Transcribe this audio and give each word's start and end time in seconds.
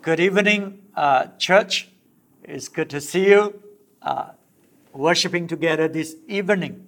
Good 0.00 0.20
evening, 0.20 0.78
uh, 0.94 1.26
church. 1.38 1.88
It's 2.44 2.68
good 2.68 2.88
to 2.90 3.00
see 3.00 3.30
you 3.30 3.60
uh, 4.00 4.30
worshiping 4.92 5.48
together 5.48 5.88
this 5.88 6.14
evening. 6.28 6.86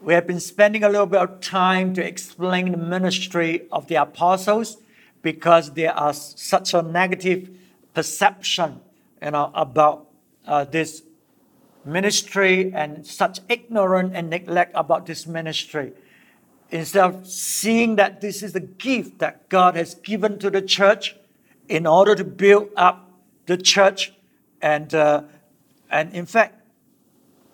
We 0.00 0.14
have 0.14 0.26
been 0.26 0.40
spending 0.40 0.82
a 0.82 0.88
little 0.88 1.04
bit 1.04 1.20
of 1.20 1.40
time 1.42 1.92
to 1.92 2.02
explain 2.02 2.72
the 2.72 2.78
ministry 2.78 3.66
of 3.70 3.88
the 3.88 3.96
apostles 3.96 4.78
because 5.20 5.74
there 5.74 5.92
are 5.92 6.14
such 6.14 6.72
a 6.72 6.80
negative 6.80 7.50
perception 7.92 8.80
you 9.22 9.32
know, 9.32 9.50
about 9.52 10.06
uh, 10.46 10.64
this 10.64 11.02
ministry 11.84 12.72
and 12.72 13.06
such 13.06 13.40
ignorance 13.50 14.12
and 14.14 14.30
neglect 14.30 14.72
about 14.74 15.04
this 15.04 15.26
ministry. 15.26 15.92
Instead 16.70 17.04
of 17.04 17.26
seeing 17.26 17.96
that 17.96 18.22
this 18.22 18.42
is 18.42 18.54
a 18.56 18.60
gift 18.60 19.18
that 19.18 19.50
God 19.50 19.76
has 19.76 19.94
given 19.96 20.38
to 20.38 20.48
the 20.48 20.62
church 20.62 21.14
in 21.68 21.86
order 21.86 22.14
to 22.14 22.24
build 22.24 22.70
up 22.76 23.10
the 23.46 23.56
church, 23.56 24.12
and, 24.60 24.94
uh, 24.94 25.22
and 25.90 26.12
in 26.12 26.26
fact, 26.26 26.60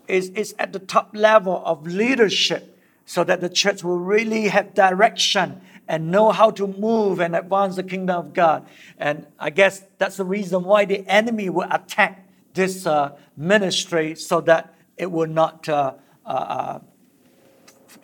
is, 0.08 0.30
is 0.30 0.54
at 0.58 0.72
the 0.72 0.78
top 0.78 1.10
level 1.14 1.62
of 1.64 1.86
leadership 1.86 2.78
so 3.04 3.24
that 3.24 3.40
the 3.40 3.48
church 3.48 3.82
will 3.82 3.98
really 3.98 4.48
have 4.48 4.74
direction 4.74 5.60
and 5.88 6.10
know 6.10 6.30
how 6.30 6.50
to 6.50 6.66
move 6.66 7.20
and 7.20 7.34
advance 7.34 7.76
the 7.76 7.82
kingdom 7.82 8.16
of 8.16 8.32
God. 8.32 8.66
And 8.98 9.26
I 9.38 9.50
guess 9.50 9.82
that's 9.98 10.16
the 10.16 10.24
reason 10.24 10.64
why 10.64 10.84
the 10.84 11.06
enemy 11.08 11.50
will 11.50 11.68
attack 11.70 12.26
this 12.54 12.86
uh, 12.86 13.16
ministry 13.36 14.14
so 14.14 14.40
that 14.42 14.74
it 14.96 15.10
will 15.10 15.26
not 15.26 15.68
uh, 15.68 15.94
uh, 16.24 16.28
uh, 16.28 16.78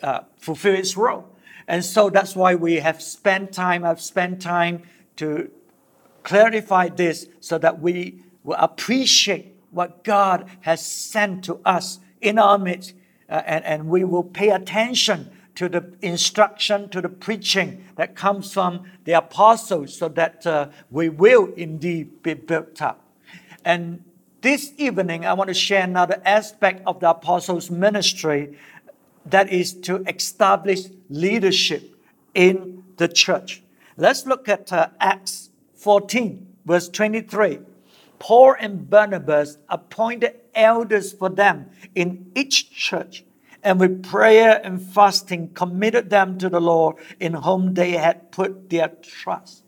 uh, 0.03 0.19
fulfill 0.37 0.75
its 0.75 0.97
role. 0.97 1.27
And 1.67 1.85
so 1.85 2.09
that's 2.09 2.35
why 2.35 2.55
we 2.55 2.75
have 2.75 3.01
spent 3.01 3.53
time, 3.53 3.85
I've 3.85 4.01
spent 4.01 4.41
time 4.41 4.83
to 5.17 5.49
clarify 6.29 6.87
this 6.87 7.27
so 7.39 7.57
that 7.57 7.81
we 7.81 8.21
will 8.43 8.55
appreciate 8.59 9.55
what 9.71 10.03
God 10.03 10.47
has 10.61 10.85
sent 10.85 11.43
to 11.45 11.59
us 11.65 11.99
in 12.21 12.37
our 12.37 12.59
midst 12.59 12.93
uh, 13.27 13.41
and, 13.47 13.65
and 13.65 13.89
we 13.89 14.03
will 14.03 14.23
pay 14.23 14.49
attention 14.49 15.31
to 15.55 15.67
the 15.67 15.91
instruction, 16.03 16.87
to 16.89 17.01
the 17.01 17.09
preaching 17.09 17.83
that 17.95 18.15
comes 18.15 18.53
from 18.53 18.83
the 19.05 19.13
apostles 19.13 19.97
so 19.97 20.07
that 20.07 20.45
uh, 20.45 20.69
we 20.91 21.09
will 21.09 21.51
indeed 21.57 22.21
be 22.21 22.35
built 22.35 22.79
up. 22.79 23.03
And 23.65 24.03
this 24.41 24.71
evening, 24.77 25.25
I 25.25 25.33
want 25.33 25.47
to 25.47 25.55
share 25.55 25.83
another 25.83 26.21
aspect 26.23 26.83
of 26.85 26.99
the 26.99 27.09
apostles' 27.09 27.71
ministry 27.71 28.55
that 29.25 29.51
is 29.51 29.73
to 29.81 30.03
establish 30.07 30.81
leadership 31.09 31.95
in 32.35 32.83
the 32.97 33.07
church. 33.07 33.63
Let's 33.97 34.27
look 34.27 34.47
at 34.47 34.71
uh, 34.71 34.89
Acts 34.99 35.48
14, 35.79 36.45
verse 36.65 36.89
23. 36.89 37.59
Paul 38.19 38.55
and 38.59 38.89
Barnabas 38.89 39.57
appointed 39.69 40.35
elders 40.53 41.13
for 41.13 41.29
them 41.29 41.69
in 41.95 42.31
each 42.35 42.69
church, 42.69 43.23
and 43.63 43.79
with 43.79 44.03
prayer 44.03 44.59
and 44.63 44.81
fasting 44.81 45.53
committed 45.53 46.09
them 46.09 46.37
to 46.37 46.49
the 46.49 46.59
Lord 46.59 46.97
in 47.19 47.33
whom 47.33 47.73
they 47.75 47.91
had 47.91 48.31
put 48.31 48.69
their 48.69 48.89
trust. 49.01 49.63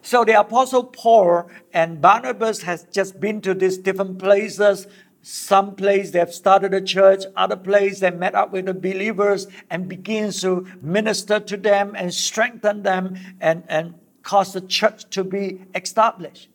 So 0.00 0.24
the 0.24 0.40
apostle 0.40 0.84
Paul 0.84 1.50
and 1.72 2.00
Barnabas 2.00 2.62
has 2.62 2.86
just 2.92 3.20
been 3.20 3.40
to 3.42 3.54
these 3.54 3.76
different 3.76 4.18
places. 4.18 4.86
Some 5.20 5.74
place 5.74 6.12
they 6.12 6.20
have 6.20 6.32
started 6.32 6.72
a 6.72 6.80
church, 6.80 7.24
other 7.34 7.56
place 7.56 8.00
they 8.00 8.10
met 8.10 8.34
up 8.34 8.52
with 8.52 8.66
the 8.66 8.74
believers 8.74 9.48
and 9.68 9.88
begins 9.88 10.40
to 10.42 10.66
minister 10.80 11.40
to 11.40 11.56
them 11.56 11.94
and 11.96 12.14
strengthen 12.14 12.84
them 12.84 13.18
and, 13.40 13.64
and 13.68 13.94
cause 14.26 14.52
the 14.52 14.60
church 14.60 15.08
to 15.10 15.22
be 15.22 15.62
established. 15.72 16.48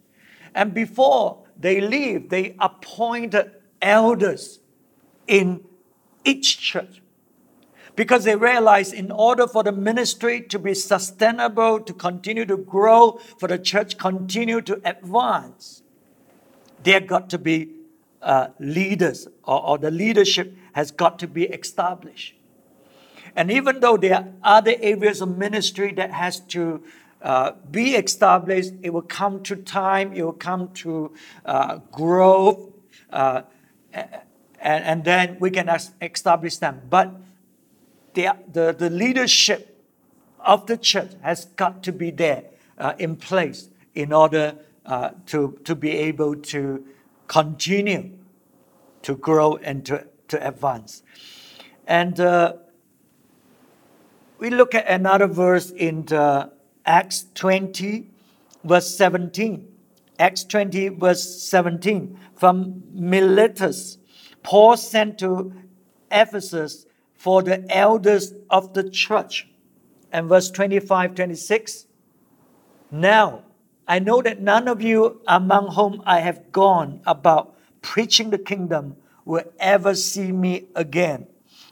And 0.54 0.74
before 0.74 1.46
they 1.58 1.80
leave, 1.80 2.30
they 2.30 2.56
appointed 2.60 3.50
elders 3.82 4.60
in 5.26 5.64
each 6.26 6.60
church 6.60 7.02
because 7.96 8.26
they 8.26 8.36
realize 8.36 8.92
in 8.92 9.10
order 9.10 9.48
for 9.48 9.64
the 9.64 9.72
ministry 9.72 10.42
to 10.42 10.60
be 10.60 10.74
sustainable, 10.74 11.80
to 11.80 11.94
continue 11.94 12.46
to 12.46 12.58
grow, 12.58 13.20
for 13.40 13.48
the 13.48 13.58
church 13.58 13.98
continue 13.98 14.60
to 14.62 14.82
advance, 14.84 15.82
there 16.84 17.00
got 17.00 17.30
to 17.30 17.38
be 17.38 17.70
uh, 18.22 18.48
leaders, 18.60 19.30
or, 19.46 19.66
or 19.66 19.78
the 19.78 19.92
leadership 19.92 20.54
has 20.74 20.92
got 20.92 21.20
to 21.20 21.28
be 21.28 21.46
established. 21.46 22.36
And 23.36 23.50
even 23.50 23.80
though 23.80 23.96
there 23.96 24.16
are 24.16 24.28
other 24.44 24.76
areas 24.82 25.22
of 25.22 25.38
ministry 25.38 25.94
that 25.94 26.12
has 26.12 26.42
to 26.48 26.84
uh, 27.22 27.52
be 27.70 27.96
established, 27.96 28.74
it 28.82 28.92
will 28.92 29.04
come 29.04 29.44
to 29.44 29.56
time, 29.56 30.12
it 30.14 30.24
will 30.24 30.34
come 30.34 30.70
to 30.74 31.14
uh, 31.46 31.78
growth, 31.92 32.72
uh, 33.12 33.44
and, 33.94 34.84
and 34.84 35.04
then 35.04 35.38
we 35.40 35.52
can 35.52 35.70
establish 36.02 36.58
them. 36.58 36.82
But 36.90 37.14
the, 38.16 38.30
the, 38.52 38.76
the 38.78 38.90
leadership 38.90 39.84
of 40.40 40.66
the 40.66 40.78
church 40.78 41.12
has 41.22 41.46
got 41.46 41.84
to 41.84 41.92
be 41.92 42.10
there 42.10 42.46
uh, 42.80 42.94
in 42.98 43.16
place 43.16 43.70
in 43.94 44.12
order 44.12 44.56
uh, 44.88 45.12
to, 45.28 45.60
to 45.64 45.76
be 45.76 45.92
able 45.92 46.36
to 46.36 46.84
continue 47.28 48.10
to 49.04 49.16
grow 49.16 49.58
and 49.58 49.86
to, 49.86 50.08
to 50.28 50.48
advance. 50.48 51.04
And 51.86 52.18
we 54.40 54.50
look 54.50 54.74
at 54.74 54.88
another 54.88 55.28
verse 55.28 55.70
in 55.70 56.06
Acts 56.86 57.26
20, 57.36 58.10
verse 58.64 58.96
17. 58.96 59.68
Acts 60.20 60.44
20, 60.44 60.90
verse 60.90 61.44
17. 61.44 62.18
From 62.36 62.84
Miletus, 62.94 63.98
Paul 64.44 64.78
sent 64.78 65.18
to 65.20 65.54
Ephesus 66.12 66.86
for 67.14 67.44
the 67.44 67.66
elders 67.76 68.34
of 68.50 68.74
the 68.74 68.90
church. 68.90 69.48
And 70.12 70.28
verse 70.28 70.52
25, 70.52 71.16
26. 71.16 71.88
Now, 72.92 73.44
I 73.88 74.00
know 74.00 74.22
that 74.22 74.42
none 74.42 74.68
of 74.68 74.82
you 74.82 75.22
among 75.28 75.74
whom 75.74 76.02
I 76.06 76.20
have 76.20 76.52
gone 76.52 77.02
about 77.06 77.58
preaching 77.82 78.30
the 78.30 78.38
kingdom 78.38 78.98
will 79.26 79.44
ever 79.60 79.96
see 79.96 80.32
me 80.32 80.66
again. 80.76 81.28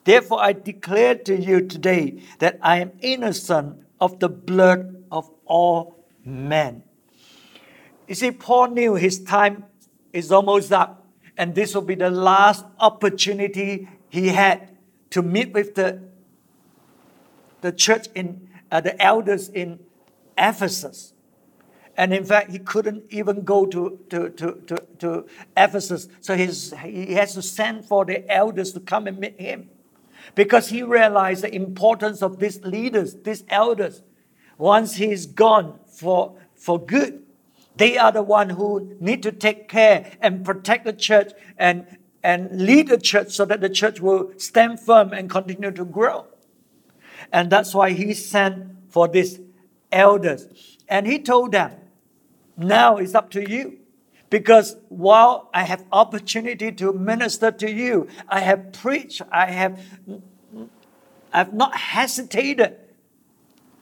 Therefore, 0.06 0.42
I 0.42 0.54
declare 0.54 1.16
to 1.16 1.36
you 1.36 1.66
today 1.68 2.22
that 2.40 2.58
I 2.62 2.80
am 2.80 2.92
innocent 3.02 3.84
of 4.00 4.20
the 4.20 4.30
blood 4.30 4.99
all 5.50 6.06
men. 6.24 6.84
You 8.08 8.16
see, 8.16 8.32
Paul 8.32 8.70
knew 8.70 8.96
his 8.96 9.22
time 9.22 9.66
is 10.14 10.32
almost 10.32 10.72
up, 10.72 11.06
and 11.38 11.54
this 11.54 11.76
will 11.76 11.82
be 11.82 11.96
the 11.96 12.10
last 12.10 12.66
opportunity 12.80 13.90
he 14.10 14.30
had 14.30 14.78
to 15.12 15.22
meet 15.22 15.52
with 15.54 15.76
the, 15.76 16.02
the 17.62 17.72
church 17.72 18.08
in 18.16 18.50
uh, 18.72 18.82
the 18.82 19.00
elders 19.02 19.50
in 19.50 19.80
Ephesus. 20.38 21.14
And 21.98 22.14
in 22.14 22.24
fact, 22.24 22.52
he 22.52 22.60
couldn't 22.60 23.04
even 23.10 23.44
go 23.44 23.66
to, 23.66 24.00
to, 24.10 24.30
to, 24.30 24.54
to, 24.68 24.78
to 25.00 25.26
Ephesus. 25.58 26.08
So 26.22 26.38
he's, 26.38 26.74
he 26.82 27.14
has 27.14 27.34
to 27.34 27.42
send 27.42 27.84
for 27.84 28.06
the 28.06 28.30
elders 28.32 28.72
to 28.74 28.80
come 28.80 29.06
and 29.08 29.20
meet 29.20 29.40
him. 29.40 29.70
Because 30.34 30.70
he 30.70 30.82
realized 30.82 31.44
the 31.44 31.54
importance 31.54 32.22
of 32.22 32.40
these 32.40 32.64
leaders, 32.64 33.16
these 33.24 33.44
elders. 33.50 34.02
Once 34.60 34.98
he's 34.98 35.26
gone 35.26 35.80
for, 35.88 36.36
for 36.54 36.78
good, 36.78 37.24
they 37.78 37.98
are 37.98 38.12
the 38.12 38.22
one 38.22 38.50
who 38.50 38.96
need 39.00 39.24
to 39.24 39.32
take 39.32 39.70
care 39.70 40.12
and 40.20 40.44
protect 40.44 40.84
the 40.84 40.92
church 40.92 41.32
and, 41.58 41.88
and 42.22 42.62
lead 42.62 42.90
the 42.90 42.98
church 42.98 43.32
so 43.32 43.46
that 43.46 43.62
the 43.62 43.70
church 43.70 44.02
will 44.02 44.34
stand 44.38 44.78
firm 44.78 45.14
and 45.14 45.30
continue 45.30 45.72
to 45.72 45.86
grow. 45.86 46.28
And 47.32 47.50
that's 47.50 47.74
why 47.74 47.92
he 47.92 48.14
sent 48.14 48.92
for 48.92 49.08
these 49.08 49.40
elders. 49.94 50.78
And 50.90 51.08
he 51.08 51.20
told 51.20 51.54
them, 51.54 51.72
now 52.58 52.98
it's 52.98 53.16
up 53.16 53.32
to 53.32 53.50
you. 53.50 53.80
Because 54.30 54.76
while 54.90 55.50
I 55.54 55.64
have 55.64 55.86
opportunity 55.94 56.74
to 56.74 56.92
minister 56.92 57.50
to 57.50 57.72
you, 57.72 58.10
I 58.28 58.42
have 58.42 58.74
preached, 58.74 59.22
I 59.32 59.46
have 59.52 59.82
I've 61.32 61.54
not 61.54 61.76
hesitated 61.76 62.76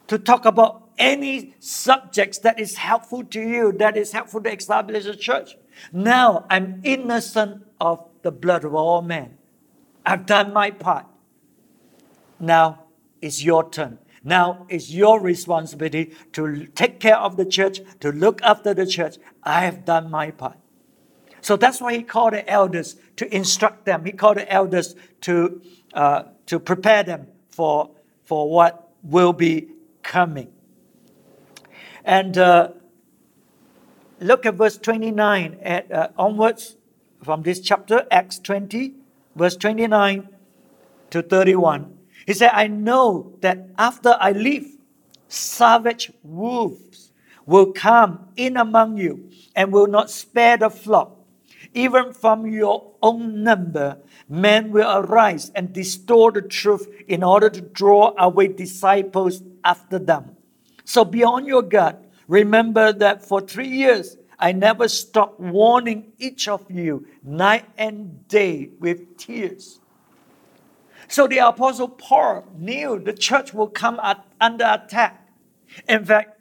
to 0.08 0.18
talk 0.18 0.46
about 0.46 0.90
any 0.98 1.56
subjects 1.60 2.40
that 2.40 2.60
is 2.60 2.76
helpful 2.78 3.24
to 3.24 3.42
you, 3.42 3.72
that 3.74 3.96
is 3.98 4.12
helpful 4.12 4.42
to 4.42 4.52
establish 4.52 5.06
a 5.06 5.16
church. 5.16 5.56
Now 5.92 6.46
I'm 6.50 6.82
innocent 6.84 7.66
of 7.80 8.08
the 8.24 8.32
blood 8.32 8.64
of 8.64 8.74
all 8.74 9.02
men. 9.02 9.38
I've 10.06 10.26
done 10.26 10.54
my 10.54 10.72
part. 10.72 11.06
Now 12.40 12.84
it's 13.22 13.44
your 13.44 13.70
turn. 13.70 14.00
Now 14.24 14.66
it's 14.70 14.90
your 14.90 15.22
responsibility 15.22 16.14
to 16.34 16.66
take 16.68 17.00
care 17.00 17.18
of 17.18 17.38
the 17.38 17.46
church, 17.46 17.80
to 18.00 18.12
look 18.12 18.42
after 18.42 18.74
the 18.74 18.86
church. 18.86 19.18
I 19.44 19.62
have 19.62 19.86
done 19.86 20.10
my 20.10 20.32
part. 20.32 20.58
So 21.42 21.56
that's 21.56 21.80
why 21.80 21.96
he 21.96 22.04
called 22.04 22.34
the 22.34 22.50
elders 22.50 22.98
to 23.18 23.34
instruct 23.34 23.86
them. 23.86 24.04
He 24.04 24.12
called 24.12 24.38
the 24.38 24.52
elders 24.52 24.96
to, 25.22 25.62
uh, 25.94 26.24
to 26.48 26.60
prepare 26.60 27.04
them 27.04 27.28
for, 27.50 27.92
for 28.26 28.50
what 28.50 28.90
will 29.04 29.34
be 29.34 29.70
coming. 30.04 30.52
And 32.04 32.38
uh, 32.38 32.72
look 34.20 34.46
at 34.46 34.56
verse 34.56 34.78
29 34.78 35.58
at, 35.62 35.92
uh, 35.92 36.10
onwards 36.18 36.78
from 37.24 37.44
this 37.44 37.60
chapter, 37.60 38.06
Acts 38.12 38.40
20, 38.40 38.96
verse 39.36 39.56
29 39.56 40.30
to 41.10 41.22
31. 41.22 41.98
He 42.26 42.34
said, 42.34 42.52
I 42.54 42.68
know 42.68 43.34
that 43.42 43.70
after 43.78 44.16
I 44.20 44.32
leave, 44.32 44.78
savage 45.28 46.12
wolves 46.24 47.12
will 47.46 47.72
come 47.72 48.28
in 48.36 48.58
among 48.58 48.98
you 48.98 49.30
and 49.56 49.72
will 49.72 49.88
not 49.88 50.10
spare 50.10 50.58
the 50.58 50.70
flock. 50.70 51.17
Even 51.74 52.14
from 52.14 52.48
your 52.48 52.92
own 53.02 53.44
number, 53.44 53.98
men 54.28 54.72
will 54.72 54.90
arise 54.90 55.52
and 55.56 55.74
distort 55.74 56.36
the 56.36 56.42
truth 56.42 56.88
in 57.08 57.24
order 57.24 57.50
to 57.50 57.62
draw 57.62 58.14
away 58.18 58.48
disciples 58.48 59.44
after 59.64 60.00
them. 60.00 60.36
So 60.86 61.04
be 61.04 61.24
on 61.24 61.46
your 61.46 61.62
guard. 61.62 61.98
Remember 62.28 62.92
that 62.94 63.24
for 63.24 63.42
three 63.42 63.68
years 63.68 64.18
I 64.40 64.52
never 64.52 64.88
stopped 64.88 65.40
warning 65.40 66.14
each 66.20 66.48
of 66.48 66.70
you 66.70 67.08
night 67.24 67.66
and 67.78 68.28
day 68.28 68.70
with 68.80 69.18
tears. 69.18 69.80
So 71.08 71.28
the 71.28 71.40
Apostle 71.40 71.88
Paul 71.88 72.46
knew 72.58 73.00
the 73.00 73.14
church 73.14 73.54
will 73.54 73.70
come 73.70 74.00
at, 74.04 74.26
under 74.40 74.66
attack. 74.66 75.28
In 75.88 76.06
fact, 76.06 76.37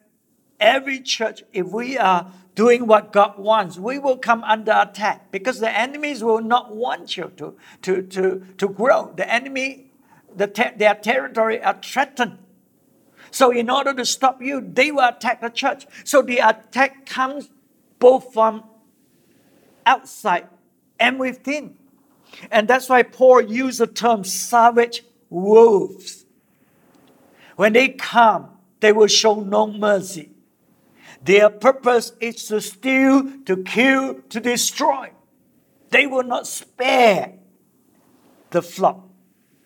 every 0.60 1.00
church, 1.00 1.42
if 1.52 1.66
we 1.66 1.98
are 1.98 2.32
doing 2.54 2.86
what 2.86 3.12
God 3.12 3.38
wants, 3.38 3.78
we 3.78 3.98
will 3.98 4.16
come 4.16 4.42
under 4.44 4.72
attack 4.72 5.30
because 5.30 5.60
the 5.60 5.70
enemies 5.70 6.24
will 6.24 6.40
not 6.40 6.74
want 6.74 7.16
you 7.16 7.32
to, 7.36 7.56
to, 7.82 8.02
to, 8.02 8.46
to 8.58 8.68
grow. 8.68 9.12
The 9.16 9.30
enemy, 9.30 9.90
the 10.34 10.72
their 10.76 10.94
territory 10.94 11.62
are 11.62 11.78
threatened. 11.82 12.38
So, 13.30 13.50
in 13.50 13.68
order 13.68 13.92
to 13.92 14.04
stop 14.06 14.40
you, 14.40 14.60
they 14.60 14.90
will 14.90 15.06
attack 15.06 15.40
the 15.40 15.50
church. 15.50 15.86
So, 16.04 16.22
the 16.22 16.38
attack 16.38 17.06
comes 17.06 17.50
both 17.98 18.32
from 18.32 18.64
outside 19.84 20.48
and 20.98 21.18
within. 21.18 21.76
And 22.50 22.68
that's 22.68 22.88
why 22.88 23.02
Paul 23.02 23.42
used 23.42 23.80
the 23.80 23.86
term 23.86 24.24
savage 24.24 25.02
wolves. 25.28 26.24
When 27.56 27.72
they 27.72 27.88
come, 27.88 28.50
they 28.80 28.92
will 28.92 29.06
show 29.06 29.40
no 29.40 29.66
mercy. 29.66 30.30
Their 31.22 31.50
purpose 31.50 32.12
is 32.20 32.46
to 32.46 32.60
steal, 32.60 33.24
to 33.46 33.62
kill, 33.62 34.22
to 34.28 34.40
destroy. 34.40 35.10
They 35.90 36.06
will 36.06 36.24
not 36.24 36.46
spare 36.46 37.34
the 38.50 38.62
flock. 38.62 39.08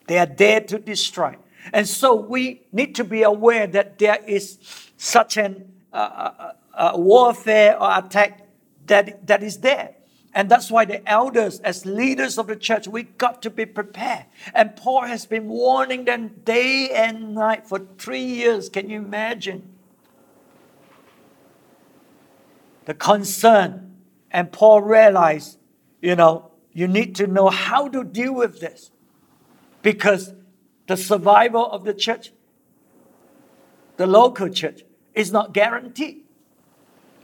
They 0.06 0.18
are 0.18 0.26
there 0.26 0.60
to 0.60 0.78
destroy. 0.78 1.36
And 1.72 1.88
so 1.88 2.14
we 2.14 2.66
need 2.72 2.94
to 2.96 3.04
be 3.04 3.22
aware 3.22 3.66
that 3.66 3.98
there 3.98 4.18
is 4.26 4.58
such 4.96 5.36
an 5.36 5.72
uh, 5.92 5.96
uh, 5.96 6.52
uh, 6.74 6.92
warfare 6.96 7.80
or 7.80 7.98
attack 7.98 8.46
that, 8.86 9.26
that 9.26 9.42
is 9.42 9.58
there. 9.58 9.94
And 10.32 10.48
that's 10.48 10.70
why 10.70 10.84
the 10.84 11.06
elders, 11.08 11.58
as 11.60 11.84
leaders 11.84 12.38
of 12.38 12.46
the 12.46 12.56
church, 12.56 12.86
we 12.86 13.02
got 13.02 13.42
to 13.42 13.50
be 13.50 13.66
prepared. 13.66 14.26
And 14.54 14.76
Paul 14.76 15.02
has 15.02 15.26
been 15.26 15.48
warning 15.48 16.04
them 16.04 16.28
day 16.44 16.90
and 16.90 17.34
night 17.34 17.66
for 17.66 17.80
three 17.98 18.22
years. 18.22 18.68
Can 18.68 18.88
you 18.88 18.98
imagine? 18.98 19.76
The 22.84 22.94
concern. 22.94 23.96
And 24.30 24.52
Paul 24.52 24.82
realized, 24.82 25.58
you 26.00 26.14
know, 26.14 26.50
you 26.72 26.86
need 26.86 27.16
to 27.16 27.26
know 27.26 27.48
how 27.48 27.88
to 27.88 28.04
deal 28.04 28.34
with 28.34 28.60
this. 28.60 28.90
Because 29.82 30.34
the 30.86 30.96
survival 30.96 31.70
of 31.70 31.84
the 31.84 31.94
church, 31.94 32.32
the 33.96 34.06
local 34.06 34.48
church, 34.48 34.82
is 35.14 35.32
not 35.32 35.52
guaranteed. 35.52 36.22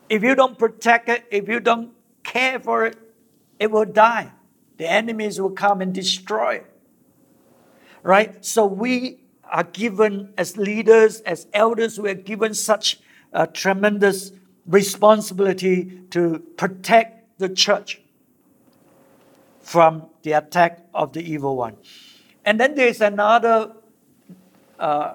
If 0.09 0.23
you 0.23 0.35
don't 0.35 0.59
protect 0.59 1.09
it, 1.09 1.25
if 1.31 1.49
you 1.49 1.61
don't 1.61 1.93
care 2.23 2.59
for 2.59 2.87
it, 2.87 2.97
it 3.59 3.71
will 3.71 3.85
die. 3.85 4.33
The 4.79 4.91
enemies 4.91 5.41
will 5.41 5.51
come 5.51 5.81
and 5.81 5.95
destroy 5.95 6.57
it. 6.57 6.67
Right? 8.03 8.45
So 8.45 8.67
we 8.67 9.21
are 9.45 9.65
given, 9.65 10.33
as 10.37 10.57
leaders, 10.57 11.21
as 11.21 11.47
elders, 11.53 11.99
we 11.99 12.11
are 12.11 12.15
given 12.15 12.55
such 12.55 13.01
a 13.33 13.47
tremendous 13.47 14.33
responsibility 14.67 16.03
to 16.11 16.41
protect 16.57 17.39
the 17.39 17.49
church 17.49 18.01
from 19.61 20.07
the 20.23 20.33
attack 20.33 20.87
of 20.95 21.13
the 21.13 21.21
evil 21.21 21.57
one. 21.57 21.77
And 22.45 22.61
then 22.61 22.75
there's 22.75 23.01
another 23.01 23.73
uh, 24.79 25.15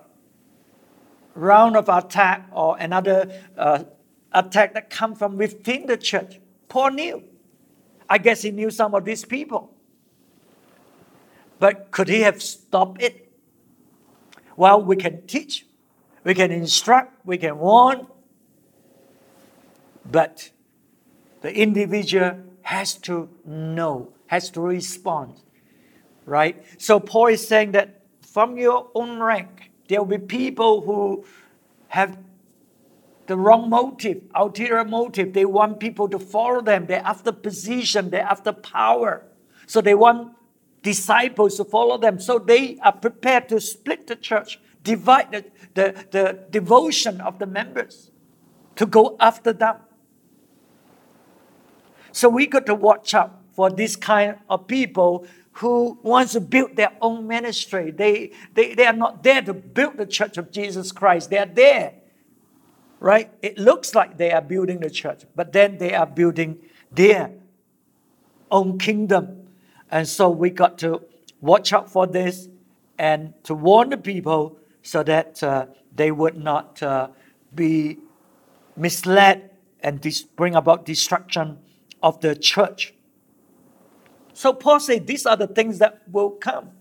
round 1.36 1.78
of 1.78 1.90
attack 1.90 2.48
or 2.52 2.78
another 2.78 3.32
uh, 3.58 3.84
attack 4.34 4.74
that 4.74 4.90
come 4.90 5.16
from 5.16 5.38
within 5.38 5.86
the 5.86 5.98
church. 5.98 6.40
Paul 6.68 6.92
knew. 6.92 7.24
I 8.10 8.18
guess 8.18 8.42
he 8.42 8.52
knew 8.52 8.70
some 8.70 8.94
of 8.94 9.06
these 9.06 9.24
people. 9.24 9.74
But 11.60 11.92
could 11.92 12.10
he 12.10 12.22
have 12.22 12.42
stopped 12.42 13.02
it? 13.02 13.32
Well, 14.58 14.84
we 14.84 14.96
can 14.98 15.26
teach, 15.28 15.66
we 16.24 16.34
can 16.34 16.52
instruct, 16.52 17.26
we 17.26 17.38
can 17.38 17.58
warn, 17.58 18.08
but 20.06 20.50
the 21.42 21.54
individual 21.54 22.40
has 22.62 22.94
to 22.96 23.30
know, 23.46 24.14
has 24.28 24.50
to 24.52 24.62
respond, 24.62 25.34
right? 26.26 26.64
So 26.78 27.00
Paul 27.00 27.28
is 27.28 27.48
saying 27.48 27.72
that 27.74 28.02
from 28.22 28.58
your 28.58 28.90
own 28.96 29.20
rank, 29.20 29.72
there 29.88 30.02
will 30.02 30.18
be 30.18 30.26
people 30.26 30.82
who 30.82 31.26
have 31.90 32.18
the 33.28 33.38
wrong 33.38 33.70
motive, 33.70 34.22
ulterior 34.36 34.84
motive. 34.84 35.34
They 35.34 35.46
want 35.46 35.80
people 35.80 36.08
to 36.10 36.20
follow 36.20 36.62
them. 36.62 36.86
They're 36.86 37.06
after 37.06 37.32
position, 37.32 38.10
they're 38.10 38.24
after 38.24 38.52
power. 38.52 39.24
So 39.68 39.82
they 39.82 39.96
want 39.96 40.34
disciples 40.82 41.58
to 41.58 41.64
follow 41.64 41.98
them. 41.98 42.20
So 42.20 42.40
they 42.40 42.78
are 42.80 42.92
prepared 42.92 43.50
to 43.50 43.60
split 43.62 44.08
the 44.08 44.16
church, 44.16 44.60
divide 44.84 45.32
the, 45.32 45.46
the, 45.74 46.06
the 46.12 46.40
devotion 46.50 47.22
of 47.22 47.40
the 47.40 47.46
members 47.46 48.12
to 48.76 48.86
go 48.86 49.16
after 49.20 49.54
them. 49.54 49.78
So 52.12 52.30
we 52.30 52.48
got 52.48 52.66
to 52.66 52.76
watch 52.76 53.14
out 53.14 53.40
for 53.54 53.70
this 53.70 53.96
kind 53.96 54.38
of 54.50 54.68
people 54.68 55.26
who 55.54 56.00
wants 56.02 56.34
to 56.34 56.42
build 56.42 56.76
their 56.76 56.92
own 57.02 57.28
ministry. 57.28 57.92
They, 57.92 58.32
they, 58.54 58.74
they 58.74 58.86
are 58.86 58.94
not 58.94 59.24
there 59.24 59.42
to 59.42 59.54
build 59.54 59.98
the 59.98 60.06
church 60.06 60.38
of 60.38 60.52
Jesus 60.52 60.92
Christ. 60.92 61.30
They 61.30 61.38
are 61.38 61.46
there 61.46 61.94
right? 63.02 63.32
It 63.42 63.58
looks 63.58 63.96
like 63.96 64.18
they 64.18 64.32
are 64.32 64.42
building 64.42 64.80
the 64.80 64.90
church, 64.90 65.24
but 65.36 65.52
then 65.52 65.80
they 65.80 65.94
are 65.94 66.06
building 66.06 66.60
their 66.92 67.32
own 68.52 68.78
kingdom. 68.78 69.48
And 69.90 70.08
so 70.08 70.30
we 70.30 70.52
got 70.52 70.78
to 70.80 71.02
watch 71.42 71.74
out 71.74 71.92
for 71.92 72.06
this 72.06 72.48
and 72.98 73.34
to 73.44 73.56
warn 73.56 73.90
the 73.90 73.98
people 73.98 74.58
so 74.84 75.02
that 75.04 75.42
uh, 75.44 75.66
they 75.94 76.12
would 76.12 76.38
not 76.38 76.82
uh, 76.84 77.08
be 77.54 77.98
misled 78.78 79.50
and 79.82 80.00
dis- 80.00 80.22
bring 80.22 80.54
about 80.54 80.86
destruction 80.86 81.58
of 82.02 82.20
the 82.22 82.36
church. 82.36 82.94
So 84.34 84.54
Paul 84.54 84.80
said 84.80 85.08
these 85.08 85.26
are 85.26 85.38
the 85.38 85.48
things 85.48 85.80
that 85.80 86.02
will 86.12 86.32
come. 86.32 86.72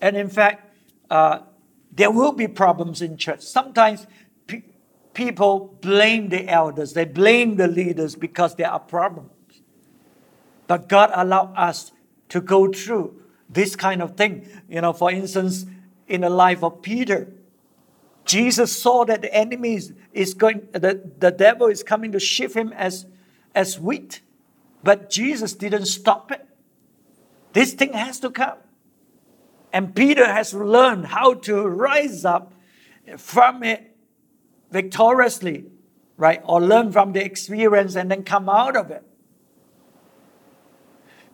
And 0.00 0.16
in 0.16 0.28
fact, 0.28 0.72
uh, 1.10 1.40
there 1.92 2.10
will 2.10 2.32
be 2.32 2.46
problems 2.46 3.02
in 3.02 3.16
church. 3.16 3.40
Sometimes 3.42 4.06
people 5.12 5.76
blame 5.80 6.28
the 6.28 6.48
elders, 6.48 6.92
they 6.92 7.04
blame 7.04 7.56
the 7.56 7.66
leaders 7.66 8.14
because 8.14 8.54
there 8.54 8.70
are 8.70 8.78
problems. 8.78 9.30
But 10.66 10.88
God 10.88 11.10
allowed 11.12 11.52
us 11.56 11.92
to 12.28 12.40
go 12.40 12.68
through 12.68 13.20
this 13.48 13.74
kind 13.74 14.00
of 14.00 14.16
thing. 14.16 14.48
You 14.68 14.80
know, 14.80 14.92
for 14.92 15.10
instance, 15.10 15.66
in 16.06 16.20
the 16.20 16.30
life 16.30 16.62
of 16.62 16.80
Peter, 16.80 17.32
Jesus 18.24 18.80
saw 18.80 19.04
that 19.06 19.22
the 19.22 19.34
enemy 19.34 19.74
is, 19.74 19.92
is 20.12 20.34
going, 20.34 20.68
the, 20.72 21.10
the 21.18 21.32
devil 21.32 21.66
is 21.66 21.82
coming 21.82 22.12
to 22.12 22.20
shift 22.20 22.54
him 22.54 22.72
as, 22.74 23.06
as 23.54 23.80
wheat. 23.80 24.20
But 24.82 25.10
Jesus 25.10 25.52
didn't 25.54 25.86
stop 25.86 26.32
it. 26.32 26.46
This 27.52 27.74
thing 27.74 27.92
has 27.92 28.20
to 28.20 28.30
come. 28.30 28.58
And 29.72 29.94
Peter 29.94 30.26
has 30.26 30.54
learned 30.54 31.06
how 31.06 31.34
to 31.34 31.66
rise 31.66 32.24
up 32.24 32.52
from 33.16 33.62
it 33.62 33.96
victoriously, 34.70 35.66
right? 36.16 36.40
Or 36.44 36.60
learn 36.60 36.92
from 36.92 37.12
the 37.12 37.24
experience 37.24 37.94
and 37.96 38.10
then 38.10 38.24
come 38.24 38.48
out 38.48 38.76
of 38.76 38.90
it. 38.90 39.04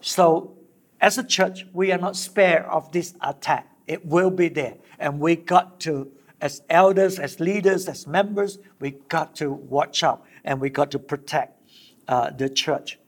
So, 0.00 0.56
as 1.00 1.18
a 1.18 1.24
church, 1.24 1.66
we 1.72 1.92
are 1.92 1.98
not 1.98 2.16
spared 2.16 2.64
of 2.66 2.92
this 2.92 3.14
attack. 3.20 3.70
It 3.86 4.06
will 4.06 4.30
be 4.30 4.48
there. 4.48 4.76
And 4.98 5.20
we 5.20 5.36
got 5.36 5.80
to, 5.80 6.10
as 6.40 6.62
elders, 6.68 7.18
as 7.18 7.40
leaders, 7.40 7.88
as 7.88 8.06
members, 8.06 8.58
we 8.80 8.92
got 9.08 9.34
to 9.36 9.52
watch 9.52 10.02
out 10.02 10.24
and 10.44 10.60
we 10.60 10.70
got 10.70 10.90
to 10.92 10.98
protect 10.98 11.60
uh, 12.08 12.30
the 12.30 12.48
church 12.48 12.98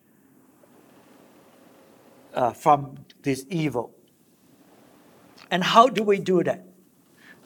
uh, 2.39 2.53
from 2.53 2.95
this 3.23 3.45
evil. 3.51 3.95
And 5.51 5.63
how 5.63 5.89
do 5.89 6.03
we 6.03 6.19
do 6.19 6.43
that? 6.45 6.65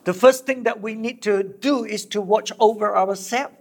the 0.04 0.12
first 0.12 0.46
thing 0.46 0.64
that 0.64 0.80
we 0.80 0.94
need 0.94 1.22
to 1.22 1.42
do 1.42 1.84
is 1.84 2.06
to 2.06 2.20
watch 2.20 2.52
over 2.58 2.96
ourselves. 2.96 3.54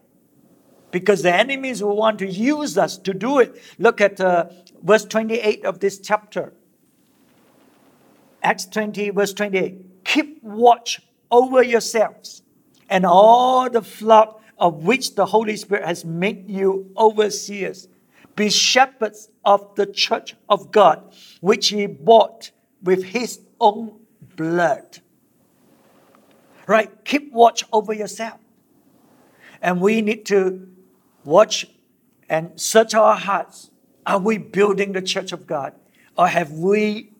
because 0.91 1.21
the 1.21 1.33
enemies 1.33 1.81
will 1.81 1.95
want 1.95 2.19
to 2.19 2.27
use 2.27 2.77
us 2.77 2.97
to 2.97 3.13
do 3.13 3.39
it. 3.39 3.55
Look 3.79 4.01
at 4.01 4.19
uh, 4.19 4.49
verse 4.83 5.05
28 5.05 5.63
of 5.63 5.79
this 5.79 5.99
chapter. 5.99 6.53
Acts 8.43 8.65
20, 8.65 9.11
verse 9.11 9.31
28. 9.31 10.03
Keep 10.03 10.43
watch 10.43 10.99
over 11.29 11.63
yourselves 11.63 12.43
and 12.89 13.05
all 13.05 13.69
the 13.69 13.81
flock 13.81 14.43
of 14.57 14.83
which 14.83 15.15
the 15.15 15.27
Holy 15.27 15.55
Spirit 15.55 15.85
has 15.85 16.03
made 16.03 16.49
you 16.49 16.91
overseers. 16.97 17.87
Be 18.35 18.49
shepherds 18.49 19.29
of 19.43 19.75
the 19.75 19.85
church 19.85 20.35
of 20.47 20.71
God, 20.71 21.13
which 21.41 21.69
he 21.69 21.85
bought 21.85 22.51
with 22.81 23.03
his 23.03 23.39
own 23.59 23.99
blood. 24.35 24.99
Right? 26.67 27.03
Keep 27.05 27.33
watch 27.33 27.63
over 27.71 27.93
yourself. 27.93 28.39
And 29.61 29.81
we 29.81 30.01
need 30.01 30.25
to 30.27 30.67
watch 31.23 31.67
and 32.29 32.59
search 32.59 32.93
our 32.93 33.15
hearts. 33.15 33.69
Are 34.05 34.19
we 34.19 34.37
building 34.37 34.93
the 34.93 35.01
church 35.01 35.31
of 35.31 35.45
God? 35.45 35.73
Or 36.17 36.27
have 36.27 36.51
we 36.53 37.11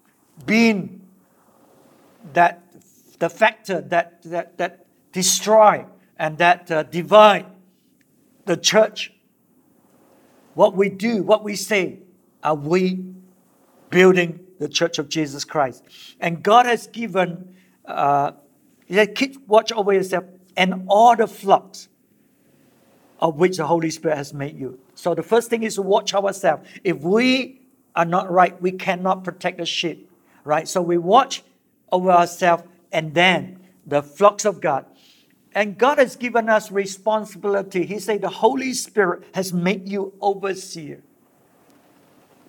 been 0.46 1.02
that 2.34 2.64
the 3.20 3.30
factor 3.30 3.82
that, 3.82 4.24
that, 4.24 4.58
that 4.58 4.86
destroy 5.12 5.86
and 6.18 6.38
that 6.38 6.72
uh, 6.72 6.84
divide 6.84 7.46
the 8.46 8.58
church? 8.58 9.14
What 10.54 10.76
we 10.76 10.90
do, 10.90 11.24
what 11.24 11.44
we 11.44 11.56
say, 11.56 12.00
are 12.44 12.56
we 12.56 13.04
building 13.90 14.40
the 14.60 14.68
church 14.68 15.00
of 15.00 15.10
Jesus 15.10 15.46
Christ? 15.46 15.84
And 16.20 16.44
God 16.44 16.66
has 16.66 16.88
given, 16.88 17.56
uh, 17.86 18.32
He 18.86 18.96
said, 18.96 19.16
keep 19.16 19.48
watch 19.48 19.72
over 19.72 19.94
yourself 19.94 20.26
and 20.58 20.86
all 20.88 21.16
the 21.16 21.28
flocks 21.28 21.88
of 23.20 23.38
which 23.38 23.58
the 23.58 23.68
Holy 23.68 23.92
Spirit 23.92 24.18
has 24.18 24.34
made 24.34 24.58
you. 24.58 24.80
So 24.96 25.14
the 25.14 25.24
first 25.24 25.50
thing 25.50 25.64
is 25.64 25.76
to 25.76 25.82
watch 25.82 26.14
ourselves. 26.14 26.68
If 26.84 27.00
we 27.02 27.62
are 27.96 28.06
not 28.06 28.32
right, 28.32 28.60
we 28.62 28.72
cannot 28.72 29.24
protect 29.24 29.60
the 29.60 29.66
sheep, 29.66 30.10
right? 30.44 30.68
So 30.68 30.82
we 30.82 30.98
watch 30.98 31.44
over 31.92 32.10
ourselves 32.10 32.64
and 32.92 33.14
then 33.14 33.60
the 33.86 34.02
flocks 34.02 34.46
of 34.46 34.60
God. 34.60 34.86
And 35.54 35.78
God 35.78 35.98
has 35.98 36.16
given 36.16 36.48
us 36.48 36.72
responsibility. 36.72 37.86
He 37.86 38.00
said 38.00 38.22
the 38.22 38.30
Holy 38.30 38.74
Spirit 38.74 39.24
has 39.34 39.52
made 39.52 39.88
you 39.88 40.14
overseer. 40.22 41.04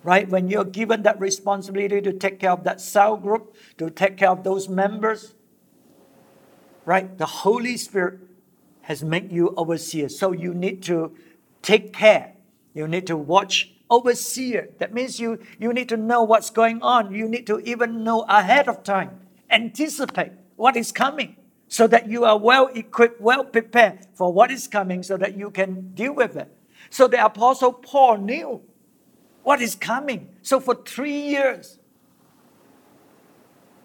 Right? 0.03 0.27
When 0.27 0.49
you're 0.49 0.65
given 0.65 1.03
that 1.03 1.19
responsibility 1.19 2.01
to 2.01 2.13
take 2.13 2.39
care 2.39 2.51
of 2.51 2.63
that 2.63 2.81
cell 2.81 3.17
group, 3.17 3.55
to 3.77 3.89
take 3.89 4.17
care 4.17 4.29
of 4.29 4.43
those 4.43 4.67
members, 4.67 5.33
right? 6.85 7.17
The 7.17 7.25
Holy 7.25 7.77
Spirit 7.77 8.19
has 8.81 9.03
made 9.03 9.31
you 9.31 9.53
overseer. 9.55 10.09
So 10.09 10.33
you 10.33 10.53
need 10.53 10.83
to 10.83 11.15
take 11.61 11.93
care. 11.93 12.33
You 12.73 12.87
need 12.87 13.07
to 13.07 13.15
watch 13.15 13.73
overseer. 13.89 14.69
That 14.79 14.93
means 14.93 15.19
you, 15.19 15.39
you 15.57 15.71
need 15.71 15.87
to 15.89 15.97
know 15.97 16.23
what's 16.23 16.49
going 16.49 16.81
on. 16.81 17.13
You 17.13 17.29
need 17.29 17.47
to 17.47 17.59
even 17.59 18.03
know 18.03 18.23
ahead 18.23 18.67
of 18.67 18.83
time, 18.83 19.21
anticipate 19.49 20.33
what 20.57 20.75
is 20.75 20.91
coming 20.91 21.37
so 21.73 21.87
that 21.87 22.07
you 22.07 22.23
are 22.23 22.37
well 22.37 22.67
equipped, 22.73 23.19
well 23.19 23.43
prepared 23.43 24.05
for 24.13 24.31
what 24.31 24.51
is 24.51 24.67
coming 24.67 25.01
so 25.01 25.17
that 25.17 25.37
you 25.37 25.49
can 25.49 25.93
deal 25.93 26.13
with 26.13 26.35
it. 26.35 26.49
So 26.89 27.07
the 27.07 27.23
Apostle 27.23 27.73
Paul 27.73 28.17
knew 28.17 28.61
what 29.41 29.61
is 29.61 29.75
coming. 29.75 30.29
So 30.41 30.59
for 30.59 30.75
three 30.75 31.19
years, 31.19 31.79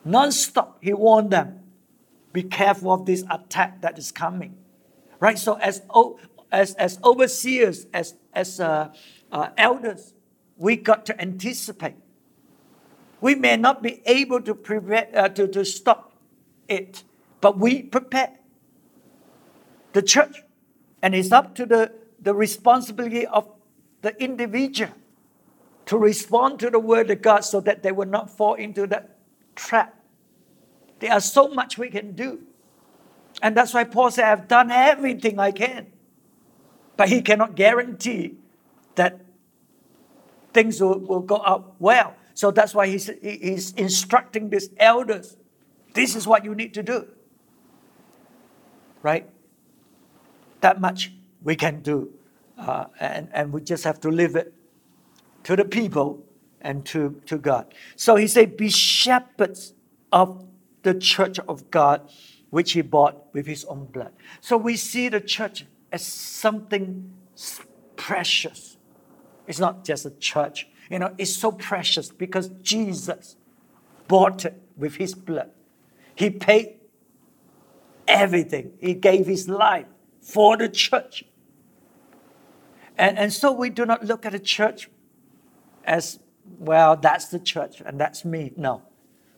non-stop, 0.05 0.79
he 0.83 0.93
warned 0.93 1.31
them, 1.31 1.61
be 2.33 2.43
careful 2.43 2.93
of 2.93 3.07
this 3.07 3.25
attack 3.31 3.81
that 3.83 3.99
is 3.99 4.13
coming 4.13 4.57
right? 5.21 5.39
So 5.39 5.55
as 5.55 5.83
as 6.51 6.75
as 6.75 6.99
overseers, 7.05 7.87
as 7.93 8.15
as 8.33 8.61
uh, 8.61 8.93
uh, 9.31 9.51
elders, 9.57 10.15
we 10.57 10.77
got 10.77 11.07
to 11.07 11.21
anticipate. 11.21 11.97
We 13.21 13.35
may 13.35 13.57
not 13.57 13.83
be 13.83 14.03
able 14.07 14.41
to 14.43 14.55
prevent 14.55 15.15
uh, 15.15 15.29
to 15.31 15.49
to 15.49 15.65
stop 15.65 16.13
it, 16.69 17.05
but 17.41 17.59
we 17.59 17.83
prepare 17.83 18.39
the 19.93 20.03
church, 20.03 20.43
and 21.03 21.15
it's 21.15 21.33
up 21.33 21.55
to 21.57 21.67
the 21.67 21.93
the 22.21 22.35
responsibility 22.35 23.27
of 23.27 23.49
the 24.03 24.21
individual 24.23 24.93
to 25.87 25.97
respond 25.97 26.59
to 26.61 26.71
the 26.71 26.79
word 26.79 27.11
of 27.11 27.23
God 27.23 27.45
so 27.45 27.61
that 27.61 27.83
they 27.83 27.93
will 27.93 28.09
not 28.09 28.31
fall 28.31 28.55
into 28.55 28.87
that 28.89 29.19
trap. 29.55 29.95
There 30.99 31.13
are 31.13 31.21
so 31.21 31.49
much 31.49 31.79
we 31.79 31.89
can 31.89 32.13
do. 32.13 32.41
And 33.41 33.57
that's 33.57 33.73
why 33.73 33.85
Paul 33.85 34.11
said, 34.11 34.25
I've 34.25 34.49
done 34.49 34.71
everything 34.71 35.39
I 35.39 35.53
can. 35.53 35.87
But 36.97 37.09
he 37.09 37.23
cannot 37.23 37.55
guarantee 37.55 38.35
that 38.97 39.21
things 40.53 40.81
will, 40.81 40.99
will 40.99 41.21
go 41.21 41.37
up 41.37 41.77
well. 41.79 42.17
So 42.35 42.51
that's 42.51 42.75
why 42.75 42.89
he's, 42.89 43.11
he's 43.23 43.73
instructing 43.75 44.51
these 44.51 44.71
elders 44.79 45.37
this 45.95 46.15
is 46.15 46.27
what 46.27 46.45
you 46.45 46.55
need 46.55 46.75
to 46.75 46.83
do. 46.83 47.09
Right? 49.09 49.27
That 50.61 50.83
much 50.83 51.13
we 51.43 51.57
can 51.57 51.81
do. 51.81 52.11
Uh, 52.59 52.85
and, 53.01 53.31
and 53.33 53.53
we 53.55 53.63
just 53.63 53.85
have 53.85 53.99
to 54.01 54.11
leave 54.11 54.37
it 54.37 54.53
to 55.45 55.57
the 55.57 55.65
people 55.65 56.23
and 56.61 56.85
to, 56.87 57.19
to 57.25 57.39
God. 57.39 57.73
So 57.97 58.17
he 58.17 58.27
said, 58.27 58.59
Be 58.59 58.69
shepherds 58.69 59.73
of 60.13 60.45
the 60.83 60.93
church 60.93 61.39
of 61.49 61.71
God 61.71 62.11
which 62.51 62.73
he 62.73 62.83
bought 62.83 63.33
with 63.33 63.47
his 63.47 63.65
own 63.65 63.87
blood. 63.87 64.13
So 64.43 64.59
we 64.59 64.77
see 64.77 65.09
the 65.09 65.23
church 65.23 65.65
as 65.91 66.05
something 66.05 67.11
precious. 67.97 68.77
It's 69.47 69.59
not 69.59 69.87
just 69.87 70.05
a 70.05 70.11
church. 70.11 70.69
You 70.91 70.99
know, 70.99 71.15
it's 71.17 71.35
so 71.35 71.53
precious 71.53 72.11
because 72.11 72.49
Jesus 72.61 73.37
bought 74.07 74.45
it 74.45 74.61
with 74.77 74.97
his 74.97 75.15
blood. 75.15 75.51
He 76.15 76.29
paid 76.29 76.78
everything. 78.09 78.73
He 78.81 78.95
gave 78.95 79.27
his 79.27 79.49
life 79.49 79.87
for 80.21 80.57
the 80.57 80.69
church. 80.69 81.25
And, 82.97 83.17
and 83.17 83.33
so 83.33 83.53
we 83.53 83.71
do 83.71 83.87
not 83.87 84.05
look 84.05 84.27
at 84.27 84.33
the 84.33 84.41
church 84.41 84.91
as, 85.85 86.19
well, 86.59 86.97
that's 86.97 87.27
the 87.27 87.39
church 87.39 87.81
and 87.85 88.01
that's 88.01 88.25
me. 88.25 88.53
No 88.57 88.83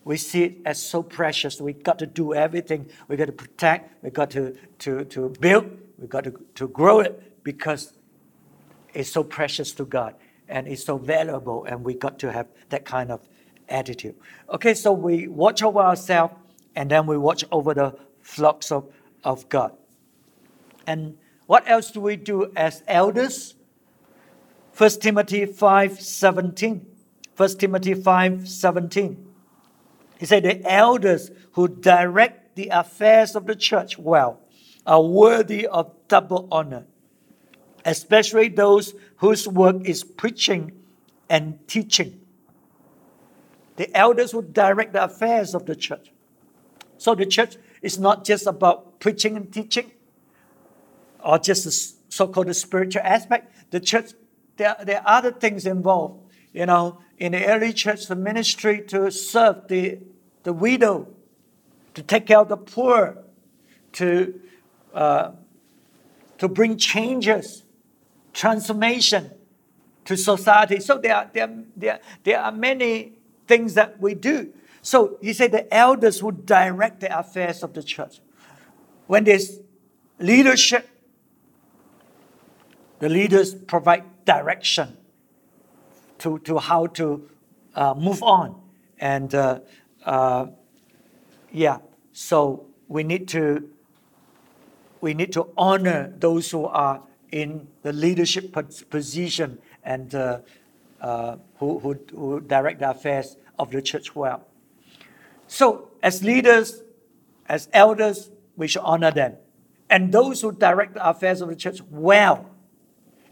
we 0.04 0.16
see 0.16 0.44
it 0.44 0.58
as 0.64 0.82
so 0.82 1.02
precious. 1.02 1.60
We 1.60 1.72
got 1.72 1.98
to 1.98 2.06
do 2.06 2.34
everything. 2.34 2.90
We 3.08 3.16
got 3.16 3.26
to 3.26 3.32
protect. 3.32 4.02
We 4.02 4.10
got 4.10 4.30
to, 4.30 4.56
to, 4.80 5.04
to 5.04 5.28
build. 5.40 5.78
We 5.98 6.06
got 6.06 6.24
to, 6.24 6.32
to 6.54 6.68
grow 6.68 7.00
it 7.00 7.44
because 7.44 7.92
it's 8.94 9.10
so 9.10 9.22
precious 9.22 9.72
to 9.72 9.84
God 9.84 10.14
and 10.48 10.66
it's 10.66 10.84
so 10.84 10.96
valuable. 10.96 11.64
And 11.64 11.84
we 11.84 11.94
got 11.94 12.18
to 12.20 12.32
have 12.32 12.48
that 12.70 12.84
kind 12.84 13.10
of 13.10 13.20
attitude. 13.68 14.16
Okay, 14.48 14.74
so 14.74 14.92
we 14.92 15.28
watch 15.28 15.62
over 15.62 15.80
ourselves 15.80 16.34
and 16.74 16.90
then 16.90 17.06
we 17.06 17.18
watch 17.18 17.44
over 17.52 17.74
the 17.74 17.96
flocks 18.22 18.70
of, 18.70 18.92
of 19.24 19.48
God. 19.48 19.72
And 20.86 21.16
what 21.46 21.68
else 21.68 21.90
do 21.90 22.00
we 22.00 22.16
do 22.16 22.52
as 22.56 22.82
elders? 22.86 23.54
1 24.76 24.90
Timothy 25.00 25.46
5 25.46 26.00
17. 26.00 26.86
1 27.36 27.48
Timothy 27.58 27.94
5:17. 27.94 29.16
He 30.18 30.26
said, 30.26 30.42
The 30.42 30.62
elders 30.70 31.30
who 31.52 31.68
direct 31.68 32.54
the 32.54 32.68
affairs 32.68 33.34
of 33.34 33.46
the 33.46 33.54
church 33.54 33.98
well 33.98 34.40
are 34.86 35.02
worthy 35.02 35.66
of 35.66 35.90
double 36.08 36.46
honor, 36.52 36.86
especially 37.84 38.48
those 38.48 38.92
whose 39.16 39.48
work 39.48 39.76
is 39.86 40.04
preaching 40.04 40.72
and 41.30 41.66
teaching. 41.66 42.20
The 43.76 43.96
elders 43.96 44.32
who 44.32 44.42
direct 44.42 44.92
the 44.92 45.04
affairs 45.04 45.54
of 45.54 45.64
the 45.64 45.74
church. 45.74 46.12
So 46.98 47.14
the 47.14 47.24
church 47.24 47.56
is 47.82 47.98
not 47.98 48.24
just 48.24 48.46
about 48.46 49.00
preaching 49.00 49.36
and 49.36 49.52
teaching 49.52 49.90
or 51.24 51.38
just 51.38 51.64
the 51.64 51.70
so 52.12 52.28
called 52.28 52.54
spiritual 52.54 53.02
aspect. 53.04 53.54
The 53.70 53.80
church, 53.80 54.12
there, 54.56 54.76
there 54.84 55.00
are 55.00 55.18
other 55.18 55.32
things 55.32 55.66
involved. 55.66 56.20
You 56.52 56.66
know, 56.66 56.98
in 57.18 57.32
the 57.32 57.46
early 57.46 57.72
church, 57.72 58.06
the 58.06 58.16
ministry 58.16 58.82
to 58.88 59.10
serve 59.10 59.68
the 59.68 60.00
the 60.42 60.52
widow, 60.52 61.08
to 61.94 62.02
take 62.02 62.26
care 62.26 62.38
of 62.38 62.48
the 62.48 62.56
poor, 62.56 63.18
to, 63.92 64.40
uh, 64.94 65.32
to 66.38 66.48
bring 66.48 66.76
changes, 66.76 67.64
transformation 68.32 69.30
to 70.04 70.16
society. 70.16 70.80
So 70.80 70.98
there 70.98 71.30
there, 71.32 71.64
there, 71.76 72.00
there 72.24 72.40
are 72.40 72.52
many 72.52 73.12
things 73.46 73.74
that 73.74 74.00
we 74.00 74.14
do. 74.14 74.52
So 74.82 75.18
he 75.20 75.32
said 75.32 75.52
the 75.52 75.72
elders 75.72 76.22
would 76.22 76.46
direct 76.46 77.00
the 77.00 77.18
affairs 77.18 77.62
of 77.62 77.74
the 77.74 77.82
church. 77.82 78.20
When 79.06 79.24
there's 79.24 79.60
leadership, 80.18 80.88
the 82.98 83.08
leaders 83.08 83.54
provide 83.54 84.24
direction 84.24 84.96
to, 86.18 86.38
to 86.40 86.58
how 86.58 86.86
to 86.86 87.28
uh, 87.74 87.94
move 87.94 88.22
on. 88.22 88.60
And 88.98 89.34
uh, 89.34 89.60
uh, 90.04 90.46
yeah, 91.50 91.78
so 92.12 92.66
we 92.88 93.02
need 93.02 93.28
to 93.28 93.68
we 95.00 95.14
need 95.14 95.32
to 95.32 95.48
honor 95.56 96.12
those 96.18 96.50
who 96.50 96.66
are 96.66 97.02
in 97.32 97.66
the 97.82 97.92
leadership 97.92 98.54
position 98.90 99.58
and 99.82 100.14
uh, 100.14 100.40
uh, 101.00 101.36
who, 101.58 101.78
who, 101.78 101.98
who 102.14 102.40
direct 102.40 102.80
the 102.80 102.90
affairs 102.90 103.36
of 103.58 103.70
the 103.70 103.80
church 103.80 104.14
well. 104.14 104.46
So, 105.50 105.90
as 106.00 106.22
leaders, 106.22 106.80
as 107.48 107.68
elders, 107.72 108.30
we 108.56 108.68
should 108.68 108.82
honor 108.82 109.10
them. 109.10 109.34
And 109.90 110.12
those 110.12 110.40
who 110.42 110.52
direct 110.52 110.94
the 110.94 111.04
affairs 111.06 111.40
of 111.40 111.48
the 111.48 111.56
church 111.56 111.80
well. 111.90 112.48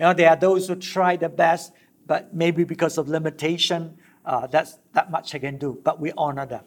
You 0.00 0.06
know, 0.06 0.14
there 0.14 0.28
are 0.28 0.34
those 0.34 0.66
who 0.66 0.74
try 0.74 1.14
their 1.14 1.28
best, 1.28 1.72
but 2.08 2.34
maybe 2.34 2.64
because 2.64 2.98
of 2.98 3.08
limitation, 3.08 3.98
uh, 4.26 4.48
that's 4.48 4.80
that 4.94 5.12
much 5.12 5.30
they 5.30 5.38
can 5.38 5.58
do. 5.58 5.78
But 5.84 6.00
we 6.00 6.10
honor 6.18 6.44
them. 6.44 6.64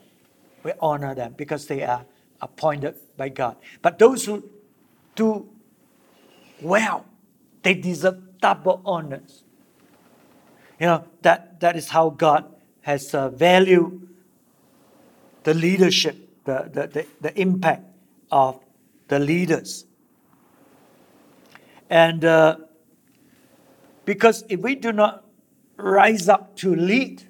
We 0.63 0.71
honor 0.79 1.13
them 1.13 1.35
because 1.35 1.67
they 1.67 1.83
are 1.83 2.05
appointed 2.39 2.95
by 3.17 3.27
God. 3.27 3.57
But 3.81 3.99
those 3.99 4.23
who 4.23 4.49
do 5.15 5.49
well, 6.61 7.05
they 7.61 7.73
deserve 7.73 8.39
double 8.39 8.81
honors. 8.85 9.43
You 10.79 10.87
know, 10.87 11.07
that, 11.23 11.59
that 11.59 11.75
is 11.75 11.89
how 11.89 12.09
God 12.09 12.45
has 12.83 13.13
uh, 13.13 13.27
valued 13.27 14.07
the 15.43 15.53
leadership, 15.53 16.43
the, 16.45 16.69
the, 16.71 16.87
the, 16.87 17.07
the, 17.21 17.39
impact 17.39 17.83
of 18.31 18.59
the 19.07 19.19
leaders. 19.19 19.85
And 21.89 22.23
uh, 22.23 22.57
because 24.05 24.43
if 24.49 24.59
we 24.59 24.75
do 24.75 24.91
not 24.91 25.25
rise 25.77 26.29
up 26.29 26.55
to 26.57 26.75
lead, 26.75 27.23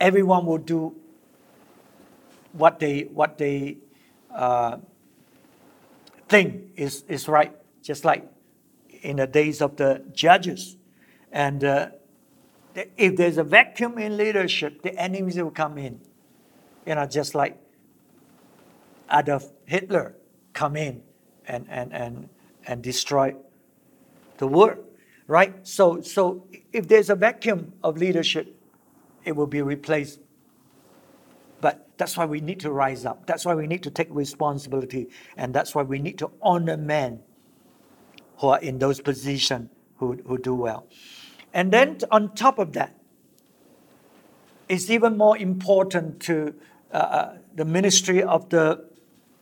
everyone 0.00 0.46
will 0.46 0.58
do 0.58 0.94
what 2.52 2.78
they, 2.78 3.02
what 3.02 3.38
they 3.38 3.78
uh, 4.34 4.78
think 6.28 6.72
is, 6.76 7.04
is 7.08 7.28
right, 7.28 7.54
just 7.82 8.04
like 8.04 8.28
in 9.02 9.16
the 9.16 9.26
days 9.26 9.60
of 9.60 9.76
the 9.76 10.04
judges. 10.12 10.76
And 11.32 11.64
uh, 11.64 11.88
if 12.96 13.16
there's 13.16 13.38
a 13.38 13.44
vacuum 13.44 13.98
in 13.98 14.16
leadership, 14.16 14.82
the 14.82 14.94
enemies 14.94 15.36
will 15.36 15.50
come 15.50 15.78
in. 15.78 16.00
You 16.88 16.94
know, 16.94 17.04
just 17.04 17.34
like 17.34 17.60
Adolf 19.12 19.44
Hitler 19.66 20.16
come 20.54 20.74
in 20.74 21.02
and, 21.46 21.66
and, 21.68 21.92
and, 21.92 22.30
and 22.66 22.82
destroy 22.82 23.36
the 24.38 24.46
world, 24.46 24.78
right? 25.26 25.54
So, 25.68 26.00
so 26.00 26.48
if 26.72 26.88
there's 26.88 27.10
a 27.10 27.14
vacuum 27.14 27.74
of 27.84 27.98
leadership, 27.98 28.56
it 29.22 29.36
will 29.36 29.46
be 29.46 29.60
replaced. 29.60 30.20
But 31.60 31.90
that's 31.98 32.16
why 32.16 32.24
we 32.24 32.40
need 32.40 32.60
to 32.60 32.70
rise 32.70 33.04
up. 33.04 33.26
That's 33.26 33.44
why 33.44 33.54
we 33.54 33.66
need 33.66 33.82
to 33.82 33.90
take 33.90 34.08
responsibility. 34.10 35.10
And 35.36 35.52
that's 35.52 35.74
why 35.74 35.82
we 35.82 35.98
need 35.98 36.16
to 36.20 36.30
honor 36.40 36.78
men 36.78 37.20
who 38.38 38.48
are 38.48 38.60
in 38.60 38.78
those 38.78 38.98
positions 38.98 39.68
who, 39.98 40.14
who 40.26 40.38
do 40.38 40.54
well. 40.54 40.86
And 41.52 41.70
then 41.70 41.98
on 42.10 42.34
top 42.34 42.58
of 42.58 42.72
that, 42.72 42.94
it's 44.70 44.88
even 44.88 45.18
more 45.18 45.36
important 45.36 46.20
to 46.20 46.54
uh, 46.92 46.96
uh, 46.96 47.38
the 47.54 47.64
ministry 47.64 48.22
of 48.22 48.48
the 48.50 48.88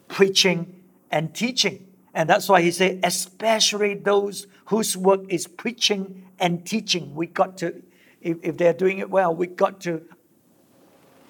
preaching 0.09 0.83
and 1.11 1.35
teaching. 1.35 1.87
And 2.15 2.29
that's 2.29 2.49
why 2.49 2.63
he 2.63 2.71
said, 2.71 3.01
especially 3.05 3.95
those 3.95 4.47
whose 4.67 4.97
work 4.97 5.21
is 5.29 5.47
preaching 5.47 6.27
and 6.39 6.65
teaching. 6.67 7.15
We 7.15 7.27
got 7.27 7.59
to, 7.59 7.83
if, 8.21 8.39
if 8.43 8.57
they're 8.57 8.73
doing 8.73 8.99
it 8.99 9.11
well, 9.11 9.35
we 9.35 9.47
got 9.47 9.81
to 9.83 10.03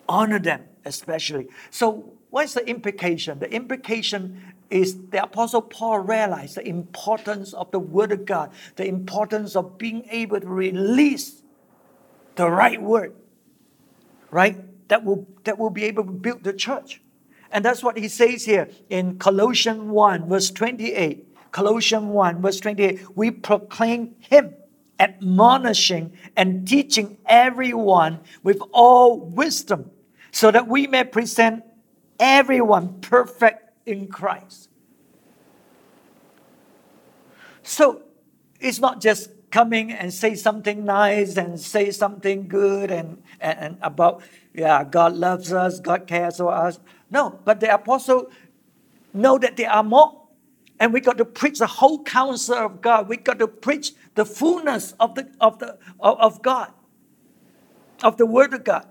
honor 0.08 0.38
them, 0.38 0.62
especially. 0.84 1.48
So, 1.70 2.12
what's 2.30 2.54
the 2.54 2.66
implication? 2.68 3.38
The 3.40 3.52
implication 3.52 4.54
is 4.70 5.08
the 5.10 5.22
Apostle 5.22 5.62
Paul 5.62 6.00
realized 6.00 6.56
the 6.56 6.66
importance 6.66 7.52
of 7.52 7.70
the 7.70 7.78
Word 7.78 8.12
of 8.12 8.24
God, 8.24 8.52
the 8.76 8.86
importance 8.86 9.56
of 9.56 9.78
being 9.78 10.06
able 10.10 10.40
to 10.40 10.46
release 10.46 11.42
the 12.36 12.50
right 12.50 12.80
word, 12.80 13.14
right? 14.30 14.56
That 14.88 15.04
will, 15.04 15.26
that 15.44 15.58
will 15.58 15.70
be 15.70 15.84
able 15.84 16.04
to 16.04 16.12
build 16.12 16.44
the 16.44 16.52
church. 16.52 17.00
And 17.50 17.64
that's 17.64 17.82
what 17.82 17.96
he 17.96 18.08
says 18.08 18.44
here 18.44 18.68
in 18.90 19.18
Colossians 19.18 19.82
1, 19.82 20.28
verse 20.28 20.50
28. 20.50 21.52
Colossians 21.52 22.06
1, 22.06 22.42
verse 22.42 22.60
28. 22.60 23.16
We 23.16 23.30
proclaim 23.30 24.14
him, 24.18 24.54
admonishing 24.98 26.12
and 26.36 26.66
teaching 26.66 27.18
everyone 27.26 28.20
with 28.42 28.60
all 28.72 29.20
wisdom, 29.20 29.90
so 30.32 30.50
that 30.50 30.68
we 30.68 30.86
may 30.86 31.04
present 31.04 31.64
everyone 32.18 33.00
perfect 33.00 33.70
in 33.86 34.08
Christ. 34.08 34.68
So 37.62 38.02
it's 38.60 38.78
not 38.78 39.00
just 39.00 39.30
coming 39.50 39.92
and 39.92 40.12
say 40.12 40.34
something 40.34 40.84
nice 40.84 41.36
and 41.36 41.58
say 41.58 41.90
something 41.90 42.48
good 42.48 42.90
and, 42.90 43.22
and, 43.40 43.58
and 43.58 43.78
about, 43.80 44.22
yeah, 44.56 44.84
God 44.84 45.14
loves 45.14 45.52
us, 45.52 45.80
God 45.80 46.06
cares 46.06 46.38
for 46.38 46.52
us. 46.52 46.80
No, 47.10 47.38
but 47.44 47.60
the 47.60 47.72
apostle 47.72 48.30
know 49.12 49.38
that 49.38 49.56
there 49.56 49.70
are 49.70 49.82
more. 49.82 50.22
And 50.78 50.92
we 50.92 51.00
got 51.00 51.18
to 51.18 51.24
preach 51.24 51.58
the 51.58 51.66
whole 51.66 52.02
counsel 52.02 52.56
of 52.56 52.80
God. 52.80 53.08
We 53.08 53.16
got 53.16 53.38
to 53.38 53.48
preach 53.48 53.92
the 54.14 54.24
fullness 54.24 54.92
of 55.00 55.14
the 55.14 55.30
of 55.40 55.58
the 55.58 55.78
of, 56.00 56.18
of 56.18 56.42
God, 56.42 56.72
of 58.02 58.16
the 58.16 58.26
Word 58.26 58.52
of 58.52 58.64
God. 58.64 58.86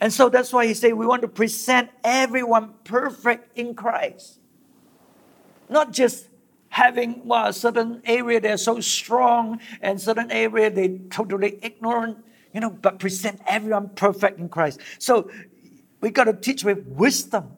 And 0.00 0.12
so 0.12 0.28
that's 0.28 0.52
why 0.52 0.66
he 0.66 0.74
said 0.74 0.94
we 0.94 1.06
want 1.06 1.22
to 1.22 1.28
present 1.28 1.90
everyone 2.02 2.74
perfect 2.84 3.56
in 3.56 3.74
Christ. 3.74 4.40
Not 5.68 5.92
just 5.92 6.28
having 6.70 7.26
well, 7.26 7.48
a 7.48 7.52
certain 7.52 8.00
area 8.04 8.40
they're 8.40 8.56
so 8.56 8.80
strong 8.80 9.60
and 9.82 10.00
certain 10.00 10.30
area 10.30 10.70
they 10.70 10.98
totally 11.10 11.58
ignorant, 11.62 12.18
you 12.52 12.60
know, 12.60 12.70
but 12.70 12.98
present 12.98 13.40
everyone 13.46 13.90
perfect 13.90 14.38
in 14.38 14.48
Christ. 14.48 14.80
So 14.98 15.30
we 16.00 16.10
got 16.10 16.24
to 16.24 16.32
teach 16.32 16.64
with 16.64 16.86
wisdom 16.86 17.56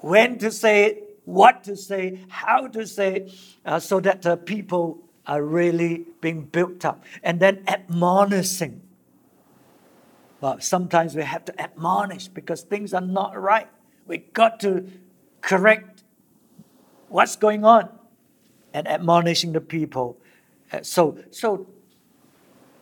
when 0.00 0.38
to 0.38 0.50
say 0.50 0.84
it, 0.86 1.20
what 1.24 1.64
to 1.64 1.76
say, 1.76 2.20
how 2.28 2.66
to 2.68 2.86
say 2.86 3.16
it, 3.16 3.34
uh, 3.64 3.80
so 3.80 4.00
that 4.00 4.22
the 4.22 4.36
people 4.36 4.98
are 5.26 5.42
really 5.42 6.04
being 6.20 6.44
built 6.44 6.84
up. 6.84 7.02
And 7.22 7.40
then 7.40 7.64
admonishing 7.66 8.82
but 10.44 10.62
sometimes 10.62 11.14
we 11.14 11.22
have 11.22 11.46
to 11.46 11.58
admonish 11.58 12.28
because 12.28 12.60
things 12.60 12.92
are 12.92 13.00
not 13.00 13.40
right. 13.40 13.66
We 14.06 14.18
got 14.18 14.60
to 14.60 14.86
correct 15.40 16.04
what's 17.08 17.34
going 17.36 17.64
on 17.64 17.88
and 18.74 18.86
admonishing 18.86 19.54
the 19.54 19.62
people. 19.62 20.18
Uh, 20.70 20.82
so, 20.82 21.16
so 21.30 21.66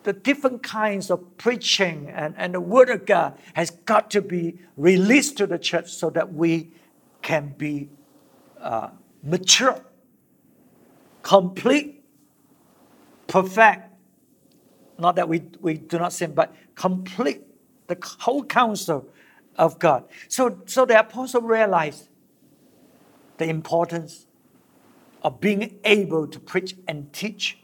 the 0.04 0.12
different 0.12 0.62
kinds 0.62 1.10
of 1.10 1.36
preaching 1.38 2.10
and, 2.10 2.34
and 2.36 2.54
the 2.54 2.60
word 2.60 2.90
of 2.90 3.06
God 3.06 3.38
has 3.54 3.70
got 3.70 4.10
to 4.12 4.22
be 4.22 4.58
released 4.76 5.36
to 5.38 5.46
the 5.46 5.58
church 5.58 5.90
so 5.90 6.10
that 6.10 6.32
we 6.32 6.72
can 7.22 7.54
be 7.56 7.88
uh, 8.60 8.90
mature, 9.22 9.80
complete, 11.22 12.02
perfect. 13.26 13.88
Not 14.98 15.16
that 15.16 15.28
we, 15.28 15.42
we 15.60 15.74
do 15.74 15.98
not 15.98 16.12
sin, 16.12 16.34
but 16.34 16.54
complete 16.74 17.42
the 17.86 17.96
whole 18.20 18.44
counsel 18.44 19.08
of 19.56 19.78
God. 19.78 20.04
So, 20.28 20.58
so 20.66 20.84
the 20.84 20.98
apostle 20.98 21.42
realized 21.42 22.08
the 23.38 23.46
importance 23.46 24.26
of 25.22 25.40
being 25.40 25.78
able 25.84 26.26
to 26.26 26.40
preach 26.40 26.74
and 26.88 27.12
teach 27.12 27.58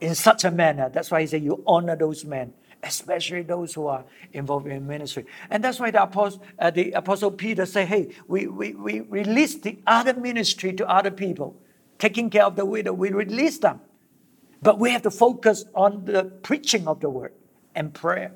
in 0.00 0.14
such 0.14 0.44
a 0.44 0.50
manner. 0.50 0.88
That's 0.88 1.10
why 1.10 1.20
he 1.20 1.26
said 1.26 1.42
you 1.42 1.62
honor 1.66 1.96
those 1.96 2.24
men, 2.24 2.52
especially 2.82 3.42
those 3.42 3.74
who 3.74 3.86
are 3.86 4.04
involved 4.32 4.66
in 4.66 4.86
ministry. 4.86 5.26
And 5.50 5.62
that's 5.62 5.80
why 5.80 5.90
the 5.90 6.02
apostle, 6.02 6.42
uh, 6.58 6.70
the 6.70 6.92
apostle 6.92 7.30
Peter 7.30 7.66
said, 7.66 7.88
hey, 7.88 8.14
we, 8.28 8.46
we, 8.46 8.74
we 8.74 9.00
release 9.00 9.56
the 9.56 9.78
other 9.86 10.14
ministry 10.14 10.72
to 10.74 10.88
other 10.88 11.10
people, 11.10 11.56
taking 11.98 12.30
care 12.30 12.44
of 12.44 12.56
the 12.56 12.64
widow. 12.64 12.92
We 12.92 13.10
release 13.10 13.58
them. 13.58 13.80
But 14.62 14.78
we 14.78 14.90
have 14.90 15.02
to 15.02 15.10
focus 15.10 15.64
on 15.74 16.06
the 16.06 16.24
preaching 16.24 16.88
of 16.88 17.00
the 17.00 17.10
word 17.10 17.32
and 17.74 17.92
prayer. 17.92 18.32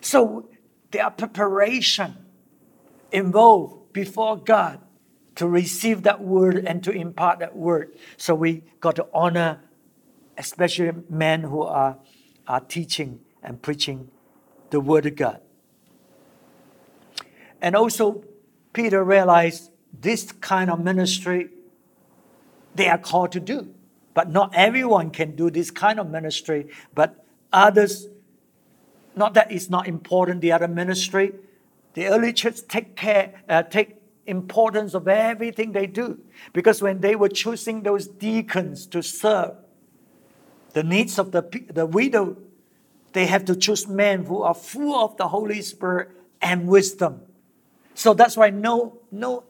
So 0.00 0.48
there 0.90 1.04
are 1.04 1.10
preparation 1.10 2.16
involved 3.10 3.92
before 3.92 4.38
God 4.38 4.80
to 5.34 5.46
receive 5.46 6.02
that 6.02 6.22
word 6.22 6.64
and 6.66 6.82
to 6.84 6.90
impart 6.90 7.40
that 7.40 7.56
word. 7.56 7.94
So 8.16 8.34
we 8.34 8.64
got 8.80 8.96
to 8.96 9.06
honor, 9.12 9.60
especially 10.36 10.90
men 11.08 11.42
who 11.42 11.62
are, 11.62 11.98
are 12.46 12.60
teaching 12.60 13.20
and 13.42 13.60
preaching 13.60 14.10
the 14.70 14.80
word 14.80 15.06
of 15.06 15.16
God. 15.16 15.40
And 17.60 17.76
also, 17.76 18.24
Peter 18.72 19.04
realized 19.04 19.70
this 19.92 20.32
kind 20.32 20.70
of 20.70 20.80
ministry 20.80 21.50
they 22.74 22.88
are 22.88 22.98
called 22.98 23.32
to 23.32 23.40
do. 23.40 23.74
But 24.14 24.30
not 24.30 24.52
everyone 24.54 25.10
can 25.10 25.36
do 25.36 25.50
this 25.50 25.70
kind 25.70 26.00
of 26.00 26.10
ministry, 26.10 26.68
but 26.94 27.24
others 27.52 28.08
not 29.14 29.34
that 29.34 29.52
it's 29.52 29.68
not 29.68 29.86
important, 29.86 30.40
the 30.40 30.52
other 30.52 30.68
ministry. 30.68 31.32
The 31.94 32.06
early 32.06 32.32
church 32.32 32.60
take 32.68 32.96
care, 32.96 33.42
uh, 33.48 33.62
take 33.62 33.96
importance 34.26 34.94
of 34.94 35.08
everything 35.08 35.72
they 35.72 35.86
do. 35.86 36.20
Because 36.52 36.80
when 36.80 37.00
they 37.00 37.14
were 37.14 37.28
choosing 37.28 37.82
those 37.82 38.06
deacons 38.06 38.86
to 38.86 39.02
serve 39.02 39.56
the 40.72 40.82
needs 40.82 41.18
of 41.18 41.32
the, 41.32 41.42
the 41.72 41.86
widow, 41.86 42.36
they 43.12 43.26
have 43.26 43.44
to 43.46 43.56
choose 43.56 43.86
men 43.86 44.24
who 44.24 44.42
are 44.42 44.54
full 44.54 44.94
of 44.94 45.16
the 45.16 45.28
Holy 45.28 45.60
Spirit 45.62 46.10
and 46.40 46.66
wisdom. 46.66 47.22
So 47.94 48.14
that's 48.14 48.36
why 48.36 48.50
no, 48.50 48.98
no 49.10 49.44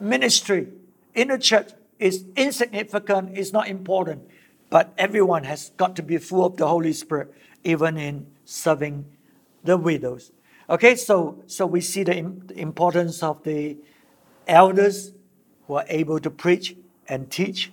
ministry 0.00 0.68
in 1.14 1.28
the 1.28 1.38
church 1.38 1.72
is 1.98 2.24
insignificant, 2.36 3.36
is 3.36 3.52
not 3.52 3.68
important. 3.68 4.28
But 4.70 4.92
everyone 4.98 5.44
has 5.44 5.70
got 5.76 5.96
to 5.96 6.02
be 6.02 6.18
full 6.18 6.44
of 6.44 6.56
the 6.56 6.68
Holy 6.68 6.92
Spirit, 6.92 7.32
even 7.64 7.96
in 7.96 8.26
serving 8.44 9.06
the 9.64 9.76
widows. 9.76 10.30
Okay, 10.68 10.94
so 10.94 11.42
so 11.46 11.66
we 11.66 11.80
see 11.80 12.02
the 12.02 12.18
importance 12.54 13.22
of 13.22 13.42
the 13.44 13.78
elders 14.46 15.12
who 15.66 15.74
are 15.74 15.86
able 15.88 16.20
to 16.20 16.30
preach 16.30 16.76
and 17.08 17.30
teach, 17.30 17.72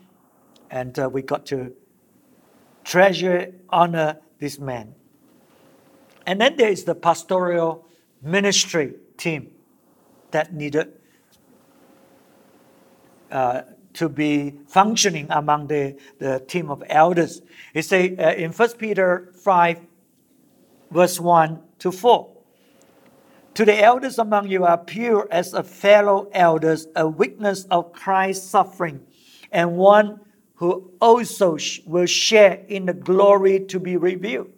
and 0.70 0.98
uh, 0.98 1.10
we 1.10 1.22
got 1.22 1.46
to 1.48 1.74
treasure, 2.84 3.54
honor 3.70 4.20
this 4.40 4.60
man. 4.60 4.96
And 6.26 6.42
then 6.42 6.58
there 6.58 6.70
is 6.70 6.84
the 6.84 6.96
pastoral 6.96 7.88
ministry 8.22 8.94
team 9.18 9.52
that 10.32 10.54
needed 10.54 10.92
uh, 13.32 13.62
to 13.94 14.10
be 14.10 14.60
functioning 14.68 15.28
among 15.30 15.68
the, 15.68 15.98
the 16.20 16.40
team 16.48 16.70
of 16.70 16.84
elders. 16.90 17.42
It 17.74 17.84
say 17.84 18.16
uh, 18.18 18.34
in 18.34 18.52
1 18.52 18.70
Peter 18.78 19.32
5, 19.44 19.80
verse 20.92 21.20
1 21.20 21.62
to 21.80 21.92
4. 21.92 22.32
To 23.56 23.66
the 23.66 23.82
elders 23.82 24.20
among 24.20 24.50
you, 24.50 24.66
I 24.66 24.74
appeal 24.74 25.26
as 25.32 25.54
a 25.54 25.64
fellow 25.64 26.30
elders, 26.34 26.88
a 26.96 27.08
witness 27.08 27.64
of 27.72 27.94
Christ's 27.94 28.50
suffering, 28.50 29.06
and 29.50 29.78
one 29.78 30.20
who 30.56 30.92
also 31.02 31.58
will 31.86 32.06
share 32.06 32.64
in 32.68 32.86
the 32.86 32.94
glory 32.94 33.60
to 33.60 33.80
be 33.80 33.98
revealed. 33.98 34.50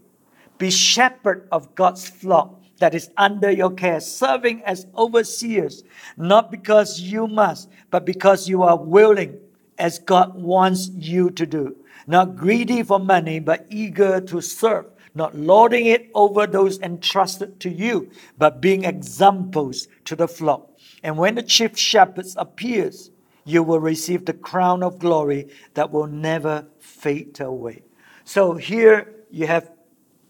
Be 0.57 0.69
shepherd 0.69 1.47
of 1.51 1.75
God's 1.75 2.07
flock 2.07 2.61
that 2.79 2.93
is 2.93 3.09
under 3.17 3.49
your 3.51 3.71
care, 3.71 3.99
serving 3.99 4.61
as 4.63 4.85
overseers, 4.95 5.83
not 6.15 6.51
because 6.51 6.99
you 6.99 7.27
must, 7.27 7.69
but 7.89 8.05
because 8.05 8.47
you 8.47 8.63
are 8.63 8.77
willing, 8.77 9.37
as 9.77 9.99
God 9.99 10.35
wants 10.35 10.89
you 10.89 11.29
to 11.31 11.45
do. 11.45 11.75
Not 12.07 12.35
greedy 12.35 12.83
for 12.83 12.99
money, 12.99 13.39
but 13.39 13.65
eager 13.69 14.21
to 14.21 14.41
serve, 14.41 14.85
not 15.13 15.35
lording 15.35 15.87
it 15.87 16.09
over 16.13 16.47
those 16.47 16.79
entrusted 16.79 17.59
to 17.61 17.69
you, 17.69 18.09
but 18.37 18.61
being 18.61 18.85
examples 18.85 19.87
to 20.05 20.15
the 20.15 20.27
flock. 20.27 20.69
And 21.03 21.17
when 21.17 21.35
the 21.35 21.43
chief 21.43 21.77
shepherd 21.77 22.27
appears, 22.37 23.11
you 23.47 23.63
will 23.63 23.79
receive 23.79 24.25
the 24.25 24.33
crown 24.33 24.83
of 24.83 24.99
glory 24.99 25.47
that 25.73 25.89
will 25.89 26.05
never 26.05 26.67
fade 26.79 27.39
away. 27.39 27.81
So 28.25 28.55
here 28.55 29.15
you 29.31 29.47
have 29.47 29.71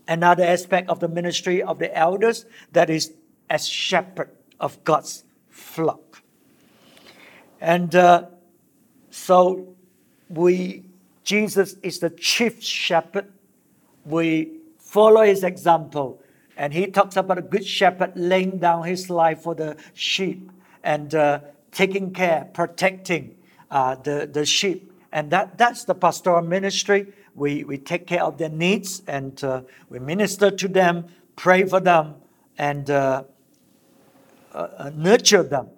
another 0.08 0.44
aspect 0.44 0.88
of 0.88 1.00
the 1.00 1.08
ministry 1.08 1.64
of 1.64 1.80
the 1.80 1.96
elders 1.98 2.46
that 2.74 2.92
is 2.92 3.14
as 3.50 3.68
shepherd 3.68 4.30
of 4.60 4.84
God's 4.84 5.24
flock. 5.50 6.22
And 7.60 7.96
uh, 7.96 8.28
so 9.10 9.76
we, 10.30 10.86
Jesus 11.24 11.76
is 11.82 11.98
the 11.98 12.12
chief 12.12 12.62
shepherd. 12.62 13.34
We 14.06 14.60
follow 14.78 15.24
his 15.24 15.44
example. 15.44 16.22
And 16.56 16.72
he 16.72 16.86
talks 16.86 17.16
about 17.18 17.40
a 17.40 17.42
good 17.42 17.66
shepherd 17.66 18.14
laying 18.16 18.60
down 18.60 18.84
his 18.84 19.10
life 19.10 19.42
for 19.42 19.56
the 19.56 19.76
sheep 19.96 20.52
and 20.84 21.16
uh, 21.16 21.40
taking 21.72 22.14
care, 22.14 22.50
protecting 22.54 23.36
uh, 23.72 23.96
the, 23.96 24.30
the 24.32 24.46
sheep. 24.46 24.92
And 25.12 25.32
that, 25.32 25.58
that's 25.58 25.86
the 25.86 25.96
pastoral 25.96 26.42
ministry 26.42 27.14
we, 27.38 27.64
we 27.64 27.78
take 27.78 28.08
care 28.08 28.24
of 28.24 28.40
their 28.40 28.50
needs 28.50 29.04
and 29.08 29.42
uh, 29.44 29.62
we 29.90 30.00
minister 30.00 30.50
to 30.50 30.68
them, 30.68 31.06
pray 31.36 31.66
for 31.66 31.80
them, 31.80 32.16
and 32.58 32.90
uh, 32.90 33.24
uh, 34.54 34.68
uh, 34.78 34.92
nurture 34.96 35.44
them 35.44 35.70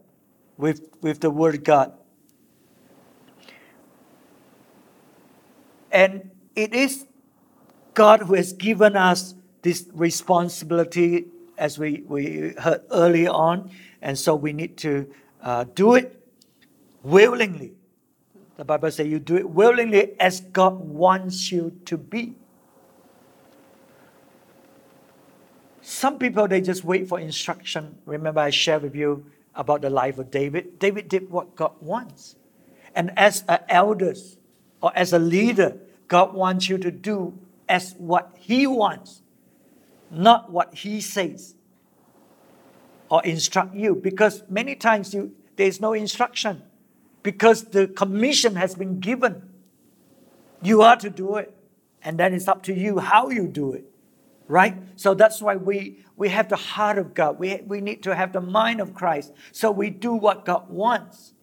with, 0.58 0.88
with 1.02 1.20
the 1.20 1.30
Word 1.30 1.56
of 1.56 1.64
God. 1.66 1.94
And 5.92 6.32
it 6.56 6.74
is 6.74 7.06
God 7.94 8.22
who 8.22 8.36
has 8.36 8.54
given 8.54 8.96
us 8.96 9.36
this 9.62 9.86
responsibility, 9.94 11.26
as 11.58 11.78
we, 11.78 12.04
we 12.08 12.54
heard 12.58 12.84
early 12.90 13.28
on, 13.28 13.70
and 14.02 14.18
so 14.18 14.34
we 14.34 14.54
need 14.54 14.78
to 14.78 15.14
uh, 15.42 15.64
do 15.76 15.96
it 15.96 16.22
willingly 17.04 17.74
the 18.60 18.66
Bible 18.66 18.92
says 18.92 19.08
you 19.08 19.20
do 19.20 19.38
it 19.38 19.50
willingly 19.50 20.20
as 20.20 20.42
God 20.42 20.82
wants 20.82 21.50
you 21.50 21.80
to 21.86 21.98
be. 21.98 22.36
Some 25.82 26.20
people, 26.20 26.46
they 26.46 26.60
just 26.60 26.84
wait 26.84 27.08
for 27.08 27.22
instruction. 27.22 28.00
Remember, 28.06 28.42
I 28.42 28.50
shared 28.50 28.82
with 28.82 28.96
you 28.98 29.26
about 29.56 29.82
the 29.82 29.90
life 29.90 30.18
of 30.18 30.30
David. 30.30 30.78
David 30.78 31.08
did 31.08 31.30
what 31.30 31.56
God 31.56 31.72
wants. 31.80 32.36
And 32.94 33.18
as 33.18 33.46
an 33.48 33.60
elder 33.70 34.14
or 34.82 34.92
as 34.94 35.14
a 35.14 35.20
leader, 35.20 35.78
God 36.10 36.34
wants 36.34 36.68
you 36.68 36.78
to 36.80 36.92
do 36.92 37.40
as 37.70 37.96
what 37.98 38.36
He 38.38 38.68
wants, 38.68 39.22
not 40.12 40.52
what 40.52 40.74
He 40.74 41.00
says 41.00 41.56
or 43.10 43.24
instruct 43.24 43.76
you. 43.76 43.96
Because 43.96 44.44
many 44.50 44.76
times 44.76 45.14
you, 45.14 45.36
there 45.56 45.68
is 45.68 45.82
no 45.82 45.94
instruction 45.94 46.64
because 47.24 47.66
the 47.66 47.88
commission 47.88 48.56
has 48.56 48.76
been 48.76 49.00
given. 49.00 49.50
You 50.62 50.82
are 50.82 50.96
to 50.98 51.10
do 51.10 51.36
it. 51.36 51.56
And 52.02 52.18
then 52.18 52.34
it's 52.34 52.48
up 52.48 52.64
to 52.64 52.74
you 52.74 53.00
how 53.00 53.30
you 53.30 53.48
do 53.48 53.74
it. 53.74 53.86
Right? 54.48 54.78
So 54.96 55.14
that's 55.14 55.42
why 55.42 55.58
we, 55.58 56.04
we 56.16 56.30
have 56.30 56.50
the 56.50 56.56
heart 56.56 56.98
of 56.98 57.14
God. 57.14 57.38
We, 57.38 57.62
we 57.68 57.82
need 57.82 58.02
to 58.04 58.16
have 58.16 58.34
the 58.34 58.42
mind 58.42 58.82
of 58.82 58.94
Christ. 58.94 59.32
So 59.52 59.70
we 59.70 59.90
do 59.90 60.14
what 60.14 60.46
God 60.46 60.70
wants. 60.70 61.34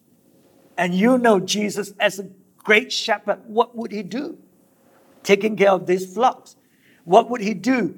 And 0.77 0.95
you 0.95 1.19
know 1.19 1.39
Jesus 1.39 1.93
as 2.01 2.19
a 2.19 2.29
great 2.59 2.93
shepherd, 2.93 3.41
what 3.47 3.77
would 3.77 3.93
he 3.93 4.03
do? 4.03 4.39
Taking 5.23 5.57
care 5.57 5.71
of 5.71 5.87
these 5.87 6.13
flocks. 6.13 6.57
What 7.05 7.31
would 7.31 7.41
he 7.41 7.55
do? 7.55 7.97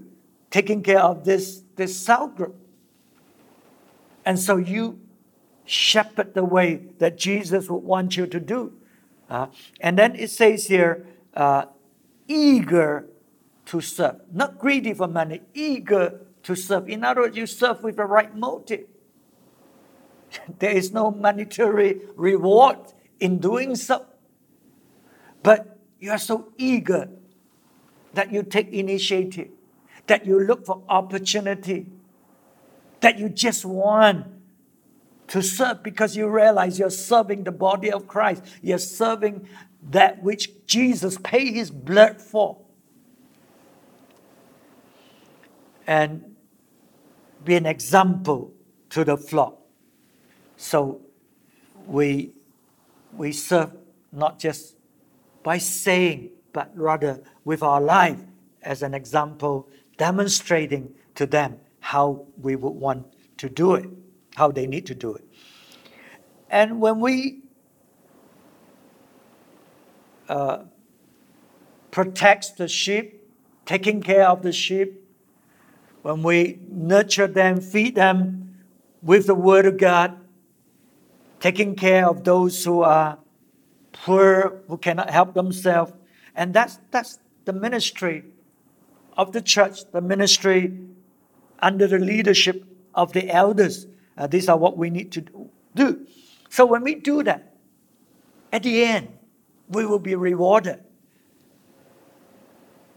Taking 0.50 0.82
care 0.82 1.00
of 1.00 1.24
this, 1.24 1.62
this 1.76 1.96
cell 1.96 2.28
group. 2.28 2.56
And 4.28 4.38
so 4.38 4.58
you 4.58 5.00
shepherd 5.64 6.34
the 6.34 6.44
way 6.44 6.82
that 6.98 7.16
Jesus 7.16 7.70
would 7.70 7.82
want 7.82 8.14
you 8.18 8.26
to 8.26 8.38
do. 8.38 8.74
Uh, 9.30 9.46
and 9.80 9.98
then 9.98 10.14
it 10.16 10.28
says 10.28 10.66
here, 10.66 11.06
uh, 11.32 11.64
eager 12.26 13.06
to 13.64 13.80
serve, 13.80 14.16
not 14.30 14.58
greedy 14.58 14.92
for 14.92 15.08
money, 15.08 15.40
eager 15.54 16.20
to 16.42 16.54
serve. 16.54 16.90
In 16.90 17.04
other 17.04 17.22
words, 17.22 17.38
you 17.38 17.46
serve 17.46 17.82
with 17.82 17.96
the 17.96 18.04
right 18.04 18.36
motive. 18.36 18.84
there 20.58 20.72
is 20.72 20.92
no 20.92 21.10
monetary 21.10 22.02
reward 22.14 22.80
in 23.20 23.38
doing 23.38 23.76
so. 23.76 24.04
But 25.42 25.78
you 26.00 26.10
are 26.10 26.18
so 26.18 26.52
eager 26.58 27.08
that 28.12 28.30
you 28.30 28.42
take 28.42 28.68
initiative, 28.74 29.48
that 30.06 30.26
you 30.26 30.38
look 30.38 30.66
for 30.66 30.82
opportunity, 30.86 31.86
that 33.00 33.18
you 33.18 33.28
just 33.28 33.64
want 33.64 34.26
to 35.28 35.42
serve 35.42 35.82
because 35.82 36.16
you 36.16 36.28
realize 36.28 36.78
you're 36.78 36.90
serving 36.90 37.44
the 37.44 37.52
body 37.52 37.92
of 37.92 38.08
Christ. 38.08 38.42
You're 38.62 38.78
serving 38.78 39.46
that 39.90 40.22
which 40.22 40.66
Jesus 40.66 41.18
paid 41.22 41.54
his 41.54 41.70
blood 41.70 42.20
for. 42.20 42.58
And 45.86 46.36
be 47.44 47.54
an 47.56 47.66
example 47.66 48.52
to 48.90 49.04
the 49.04 49.16
flock. 49.16 49.58
So 50.56 51.00
we, 51.86 52.32
we 53.12 53.32
serve 53.32 53.72
not 54.12 54.38
just 54.38 54.76
by 55.42 55.58
saying, 55.58 56.30
but 56.52 56.70
rather 56.74 57.22
with 57.44 57.62
our 57.62 57.80
life 57.80 58.18
as 58.62 58.82
an 58.82 58.92
example, 58.92 59.68
demonstrating 59.96 60.94
to 61.14 61.26
them 61.26 61.60
how 61.92 62.26
we 62.36 62.54
would 62.54 62.76
want 62.86 63.06
to 63.38 63.48
do 63.48 63.74
it 63.74 63.88
how 64.38 64.52
they 64.52 64.66
need 64.66 64.86
to 64.86 64.94
do 64.94 65.14
it. 65.14 65.24
And 66.48 66.80
when 66.80 67.00
we 67.00 67.40
uh, 70.28 70.64
protect 71.90 72.56
the 72.56 72.68
sheep, 72.68 73.26
taking 73.66 74.00
care 74.00 74.28
of 74.28 74.42
the 74.42 74.52
sheep, 74.52 75.02
when 76.02 76.22
we 76.22 76.60
nurture 76.70 77.26
them, 77.26 77.60
feed 77.60 77.96
them 77.96 78.54
with 79.02 79.26
the 79.26 79.34
Word 79.34 79.66
of 79.66 79.76
God, 79.78 80.16
taking 81.40 81.74
care 81.74 82.06
of 82.08 82.22
those 82.22 82.64
who 82.64 82.82
are 82.82 83.18
poor, 83.92 84.62
who 84.68 84.76
cannot 84.78 85.10
help 85.10 85.34
themselves. 85.34 85.92
And 86.36 86.54
that's, 86.54 86.78
that's 86.92 87.18
the 87.44 87.52
ministry 87.52 88.24
of 89.16 89.32
the 89.32 89.42
church, 89.42 89.90
the 89.90 90.00
ministry 90.00 90.87
under 91.60 91.86
the 91.86 91.98
leadership 91.98 92.64
of 92.94 93.12
the 93.12 93.30
elders 93.30 93.86
Uh, 94.18 94.26
these 94.26 94.48
are 94.48 94.58
what 94.58 94.76
we 94.76 94.90
need 94.90 95.12
to 95.12 95.22
do. 95.76 96.04
So 96.50 96.66
when 96.66 96.82
we 96.82 96.96
do 96.96 97.22
that, 97.22 97.54
at 98.52 98.64
the 98.64 98.82
end, 98.82 99.16
we 99.68 99.86
will 99.86 100.00
be 100.00 100.16
rewarded. 100.16 100.80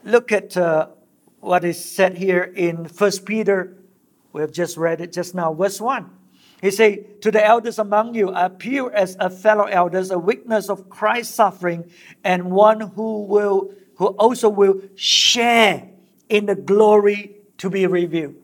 Look 0.03 0.31
at 0.31 0.57
uh, 0.57 0.87
what 1.39 1.63
is 1.63 1.83
said 1.83 2.17
here 2.17 2.41
in 2.41 2.87
First 2.87 3.25
Peter. 3.25 3.77
We 4.33 4.41
have 4.41 4.51
just 4.51 4.77
read 4.77 4.99
it 4.99 5.13
just 5.13 5.35
now, 5.35 5.53
verse 5.53 5.79
1. 5.79 6.09
He 6.61 6.71
say, 6.71 7.05
To 7.21 7.29
the 7.29 7.45
elders 7.45 7.77
among 7.77 8.15
you, 8.15 8.31
I 8.31 8.45
appeal 8.45 8.89
as 8.91 9.15
a 9.19 9.29
fellow 9.29 9.65
elders, 9.65 10.09
a 10.09 10.17
witness 10.17 10.69
of 10.69 10.89
Christ's 10.89 11.35
suffering, 11.35 11.91
and 12.23 12.51
one 12.51 12.79
who 12.79 13.23
will 13.25 13.73
who 13.97 14.07
also 14.17 14.49
will 14.49 14.81
share 14.95 15.87
in 16.29 16.47
the 16.47 16.55
glory 16.55 17.35
to 17.59 17.69
be 17.69 17.85
revealed. 17.85 18.40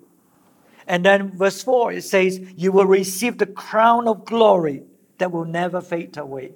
And 0.87 1.05
then 1.05 1.37
verse 1.37 1.61
4 1.63 1.91
it 1.91 2.03
says, 2.03 2.39
You 2.55 2.71
will 2.71 2.85
receive 2.85 3.37
the 3.37 3.45
crown 3.45 4.07
of 4.07 4.25
glory 4.25 4.83
that 5.17 5.31
will 5.31 5.45
never 5.45 5.81
fade 5.81 6.17
away. 6.17 6.53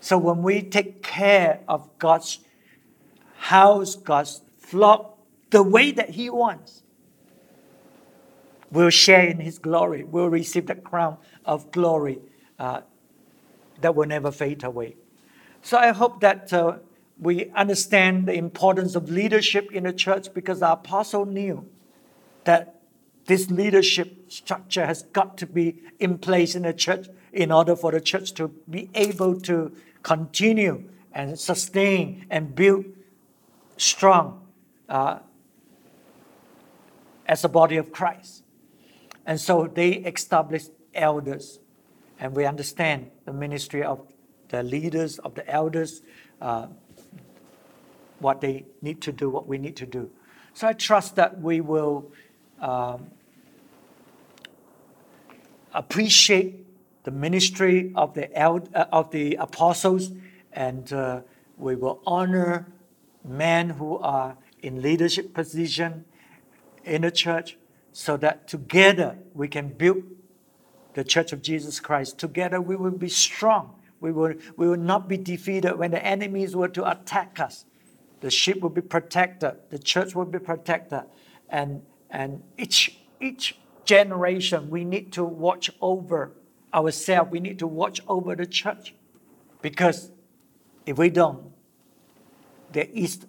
So 0.00 0.16
when 0.16 0.42
we 0.42 0.62
take 0.62 1.02
care 1.02 1.60
of 1.68 1.98
God's 1.98 2.38
house, 3.36 3.96
God's 3.96 4.40
flock, 4.58 5.18
the 5.50 5.62
way 5.62 5.90
that 5.90 6.10
He 6.10 6.30
wants, 6.30 6.82
we'll 8.70 8.90
share 8.90 9.26
in 9.26 9.40
His 9.40 9.58
glory. 9.58 10.04
We'll 10.04 10.30
receive 10.30 10.66
the 10.66 10.76
crown 10.76 11.18
of 11.44 11.72
glory 11.72 12.20
uh, 12.58 12.82
that 13.80 13.94
will 13.96 14.06
never 14.06 14.30
fade 14.30 14.62
away. 14.62 14.96
So 15.62 15.76
I 15.76 15.88
hope 15.88 16.20
that 16.20 16.52
uh, 16.52 16.78
we 17.18 17.50
understand 17.50 18.26
the 18.26 18.34
importance 18.34 18.94
of 18.94 19.10
leadership 19.10 19.72
in 19.72 19.84
the 19.84 19.92
church 19.92 20.32
because 20.32 20.60
the 20.60 20.72
apostle 20.72 21.26
knew 21.26 21.68
that 22.44 22.80
this 23.26 23.50
leadership 23.50 24.30
structure 24.30 24.86
has 24.86 25.02
got 25.02 25.38
to 25.38 25.46
be 25.46 25.82
in 25.98 26.18
place 26.18 26.54
in 26.54 26.62
the 26.62 26.72
church 26.72 27.06
in 27.32 27.52
order 27.52 27.76
for 27.76 27.92
the 27.92 28.00
church 28.00 28.34
to 28.34 28.48
be 28.68 28.90
able 28.94 29.40
to 29.42 29.72
continue 30.02 30.84
and 31.12 31.38
sustain 31.38 32.26
and 32.30 32.54
build 32.54 32.84
strong 33.76 34.46
uh, 34.88 35.18
as 37.26 37.44
a 37.44 37.48
body 37.48 37.76
of 37.76 37.92
Christ. 37.92 38.42
And 39.26 39.40
so 39.40 39.70
they 39.72 39.90
established 39.90 40.70
elders. 40.94 41.60
And 42.18 42.34
we 42.34 42.44
understand 42.44 43.10
the 43.24 43.32
ministry 43.32 43.82
of 43.82 44.00
the 44.48 44.62
leaders, 44.62 45.18
of 45.20 45.34
the 45.34 45.48
elders, 45.48 46.02
uh, 46.40 46.66
what 48.18 48.40
they 48.40 48.66
need 48.82 49.00
to 49.02 49.12
do, 49.12 49.30
what 49.30 49.46
we 49.46 49.56
need 49.56 49.76
to 49.76 49.86
do. 49.86 50.10
So 50.52 50.66
I 50.66 50.72
trust 50.72 51.16
that 51.16 51.40
we 51.40 51.60
will 51.60 52.12
um, 52.60 53.10
appreciate 55.72 56.66
the 57.04 57.10
ministry 57.10 57.92
of 57.94 58.14
the, 58.14 58.32
eld- 58.36 58.68
uh, 58.74 58.86
of 58.92 59.10
the 59.10 59.34
apostles 59.36 60.10
and 60.52 60.92
uh, 60.92 61.20
we 61.56 61.76
will 61.76 62.00
honor 62.06 62.66
men 63.24 63.70
who 63.70 63.98
are 63.98 64.36
in 64.62 64.82
leadership 64.82 65.32
position 65.34 66.04
in 66.84 67.02
the 67.02 67.10
church 67.10 67.56
so 67.92 68.16
that 68.16 68.48
together 68.48 69.18
we 69.34 69.48
can 69.48 69.68
build 69.68 70.02
the 70.94 71.04
church 71.04 71.32
of 71.32 71.42
Jesus 71.42 71.80
Christ. 71.80 72.18
Together 72.18 72.60
we 72.60 72.76
will 72.76 72.90
be 72.90 73.08
strong. 73.08 73.74
We 74.00 74.12
will, 74.12 74.34
we 74.56 74.68
will 74.68 74.76
not 74.76 75.08
be 75.08 75.16
defeated 75.16 75.78
when 75.78 75.90
the 75.90 76.04
enemies 76.04 76.56
were 76.56 76.68
to 76.68 76.90
attack 76.90 77.38
us. 77.38 77.64
The 78.20 78.30
sheep 78.30 78.60
will 78.60 78.70
be 78.70 78.80
protected, 78.82 79.56
the 79.70 79.78
church 79.78 80.14
will 80.14 80.26
be 80.26 80.38
protected, 80.38 81.02
and, 81.48 81.82
and 82.10 82.42
each, 82.58 82.98
each 83.20 83.56
generation 83.84 84.70
we 84.70 84.84
need 84.84 85.12
to 85.12 85.24
watch 85.24 85.70
over 85.80 86.32
ourselves, 86.72 87.30
we 87.30 87.40
need 87.40 87.58
to 87.58 87.66
watch 87.66 88.00
over 88.08 88.34
the 88.34 88.46
church. 88.46 88.94
Because 89.62 90.10
if 90.86 90.98
we 90.98 91.10
don't, 91.10 91.52
there 92.72 92.88
is 92.92 93.26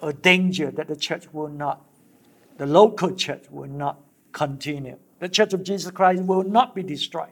a 0.00 0.12
danger 0.12 0.70
that 0.70 0.88
the 0.88 0.96
church 0.96 1.32
will 1.32 1.48
not, 1.48 1.84
the 2.58 2.66
local 2.66 3.14
church 3.14 3.44
will 3.50 3.68
not 3.68 4.00
continue. 4.32 4.98
The 5.20 5.28
church 5.28 5.52
of 5.52 5.62
Jesus 5.62 5.90
Christ 5.92 6.22
will 6.22 6.42
not 6.42 6.74
be 6.74 6.82
destroyed, 6.82 7.30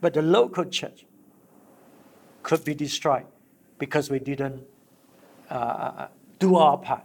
but 0.00 0.14
the 0.14 0.22
local 0.22 0.64
church 0.64 1.06
could 2.42 2.64
be 2.64 2.74
destroyed 2.74 3.24
because 3.78 4.10
we 4.10 4.18
didn't 4.18 4.62
uh, 5.48 6.08
do 6.38 6.56
our 6.56 6.76
part. 6.76 7.04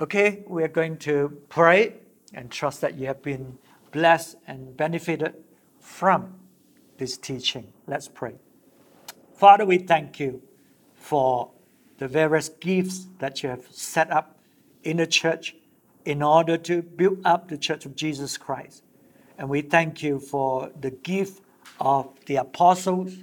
Okay, 0.00 0.44
we 0.46 0.62
are 0.62 0.68
going 0.68 0.96
to 0.98 1.38
pray 1.48 1.94
and 2.32 2.50
trust 2.50 2.80
that 2.82 2.94
you 2.96 3.06
have 3.06 3.22
been 3.22 3.58
blessed 3.90 4.36
and 4.46 4.76
benefited 4.76 5.34
from 5.80 6.34
this 6.98 7.18
teaching. 7.18 7.72
Let's 7.86 8.06
pray. 8.06 8.34
Father, 9.34 9.64
we 9.64 9.78
thank 9.78 10.20
you 10.20 10.42
for 10.94 11.50
the 11.98 12.06
various 12.06 12.48
gifts 12.48 13.08
that 13.18 13.42
you 13.42 13.48
have 13.48 13.66
set 13.70 14.10
up 14.10 14.38
in 14.84 14.98
the 14.98 15.06
church 15.06 15.56
in 16.04 16.22
order 16.22 16.56
to 16.56 16.82
build 16.82 17.20
up 17.24 17.48
the 17.48 17.58
church 17.58 17.84
of 17.84 17.96
Jesus 17.96 18.38
Christ. 18.38 18.84
And 19.36 19.48
we 19.48 19.62
thank 19.62 20.02
you 20.02 20.20
for 20.20 20.70
the 20.80 20.90
gift 20.90 21.42
of 21.80 22.08
the 22.26 22.36
apostles 22.36 23.16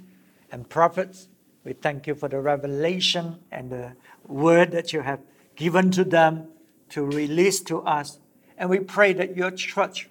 and 0.52 0.68
prophets 0.68 1.28
we 1.66 1.72
thank 1.72 2.06
you 2.06 2.14
for 2.14 2.28
the 2.28 2.38
revelation 2.38 3.40
and 3.50 3.70
the 3.70 3.96
word 4.28 4.70
that 4.70 4.92
you 4.92 5.00
have 5.00 5.18
given 5.56 5.90
to 5.90 6.04
them 6.04 6.46
to 6.90 7.04
release 7.04 7.60
to 7.60 7.80
us. 7.82 8.18
And 8.58 8.70
we 8.70 8.78
pray 8.78 9.12
that 9.12 9.36
your 9.36 9.50
church 9.50 10.08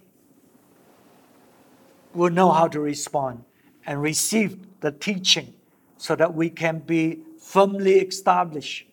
will 2.13 2.29
know 2.29 2.51
how 2.51 2.67
to 2.67 2.79
respond 2.79 3.43
and 3.85 4.01
receive 4.01 4.65
the 4.81 4.91
teaching 4.91 5.53
so 5.97 6.15
that 6.15 6.33
we 6.33 6.49
can 6.49 6.79
be 6.79 7.19
firmly 7.39 7.99
established, 7.99 8.87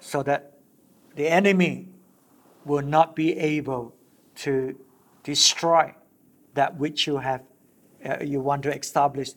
so 0.00 0.22
that 0.22 0.58
the 1.14 1.28
enemy 1.28 1.88
will 2.64 2.82
not 2.82 3.16
be 3.16 3.38
able 3.38 3.94
to 4.34 4.78
destroy 5.22 5.94
that 6.54 6.76
which 6.76 7.06
you 7.06 7.18
have 7.18 7.42
uh, 8.04 8.18
you 8.22 8.40
want 8.40 8.62
to 8.62 8.74
establish 8.74 9.30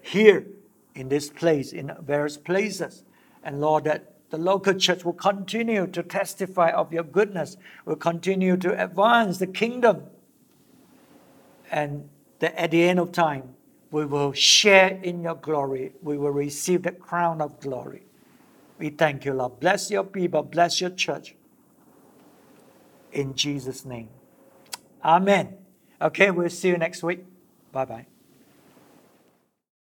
here 0.00 0.46
in 0.94 1.08
this 1.08 1.30
place, 1.30 1.72
in 1.72 1.92
various 2.02 2.36
places. 2.36 3.04
And 3.42 3.60
Lord, 3.60 3.84
that 3.84 4.11
the 4.32 4.38
local 4.38 4.72
church 4.72 5.04
will 5.04 5.12
continue 5.12 5.86
to 5.86 6.02
testify 6.02 6.70
of 6.70 6.90
your 6.90 7.02
goodness, 7.02 7.58
will 7.84 7.96
continue 7.96 8.56
to 8.56 8.82
advance 8.82 9.36
the 9.36 9.46
kingdom. 9.46 10.04
And 11.70 12.08
that 12.38 12.54
at 12.56 12.70
the 12.70 12.82
end 12.82 12.98
of 12.98 13.12
time, 13.12 13.54
we 13.90 14.06
will 14.06 14.32
share 14.32 14.98
in 15.02 15.22
your 15.22 15.34
glory. 15.34 15.92
We 16.00 16.16
will 16.16 16.30
receive 16.30 16.82
the 16.82 16.92
crown 16.92 17.42
of 17.42 17.60
glory. 17.60 18.04
We 18.78 18.88
thank 18.88 19.26
you, 19.26 19.34
Lord. 19.34 19.60
Bless 19.60 19.90
your 19.90 20.04
people, 20.04 20.42
bless 20.42 20.80
your 20.80 20.90
church. 20.90 21.34
In 23.12 23.34
Jesus' 23.34 23.84
name. 23.84 24.08
Amen. 25.04 25.58
Okay, 26.00 26.30
we'll 26.30 26.48
see 26.48 26.68
you 26.68 26.78
next 26.78 27.02
week. 27.02 27.22
Bye 27.70 27.84
bye. 27.84 28.11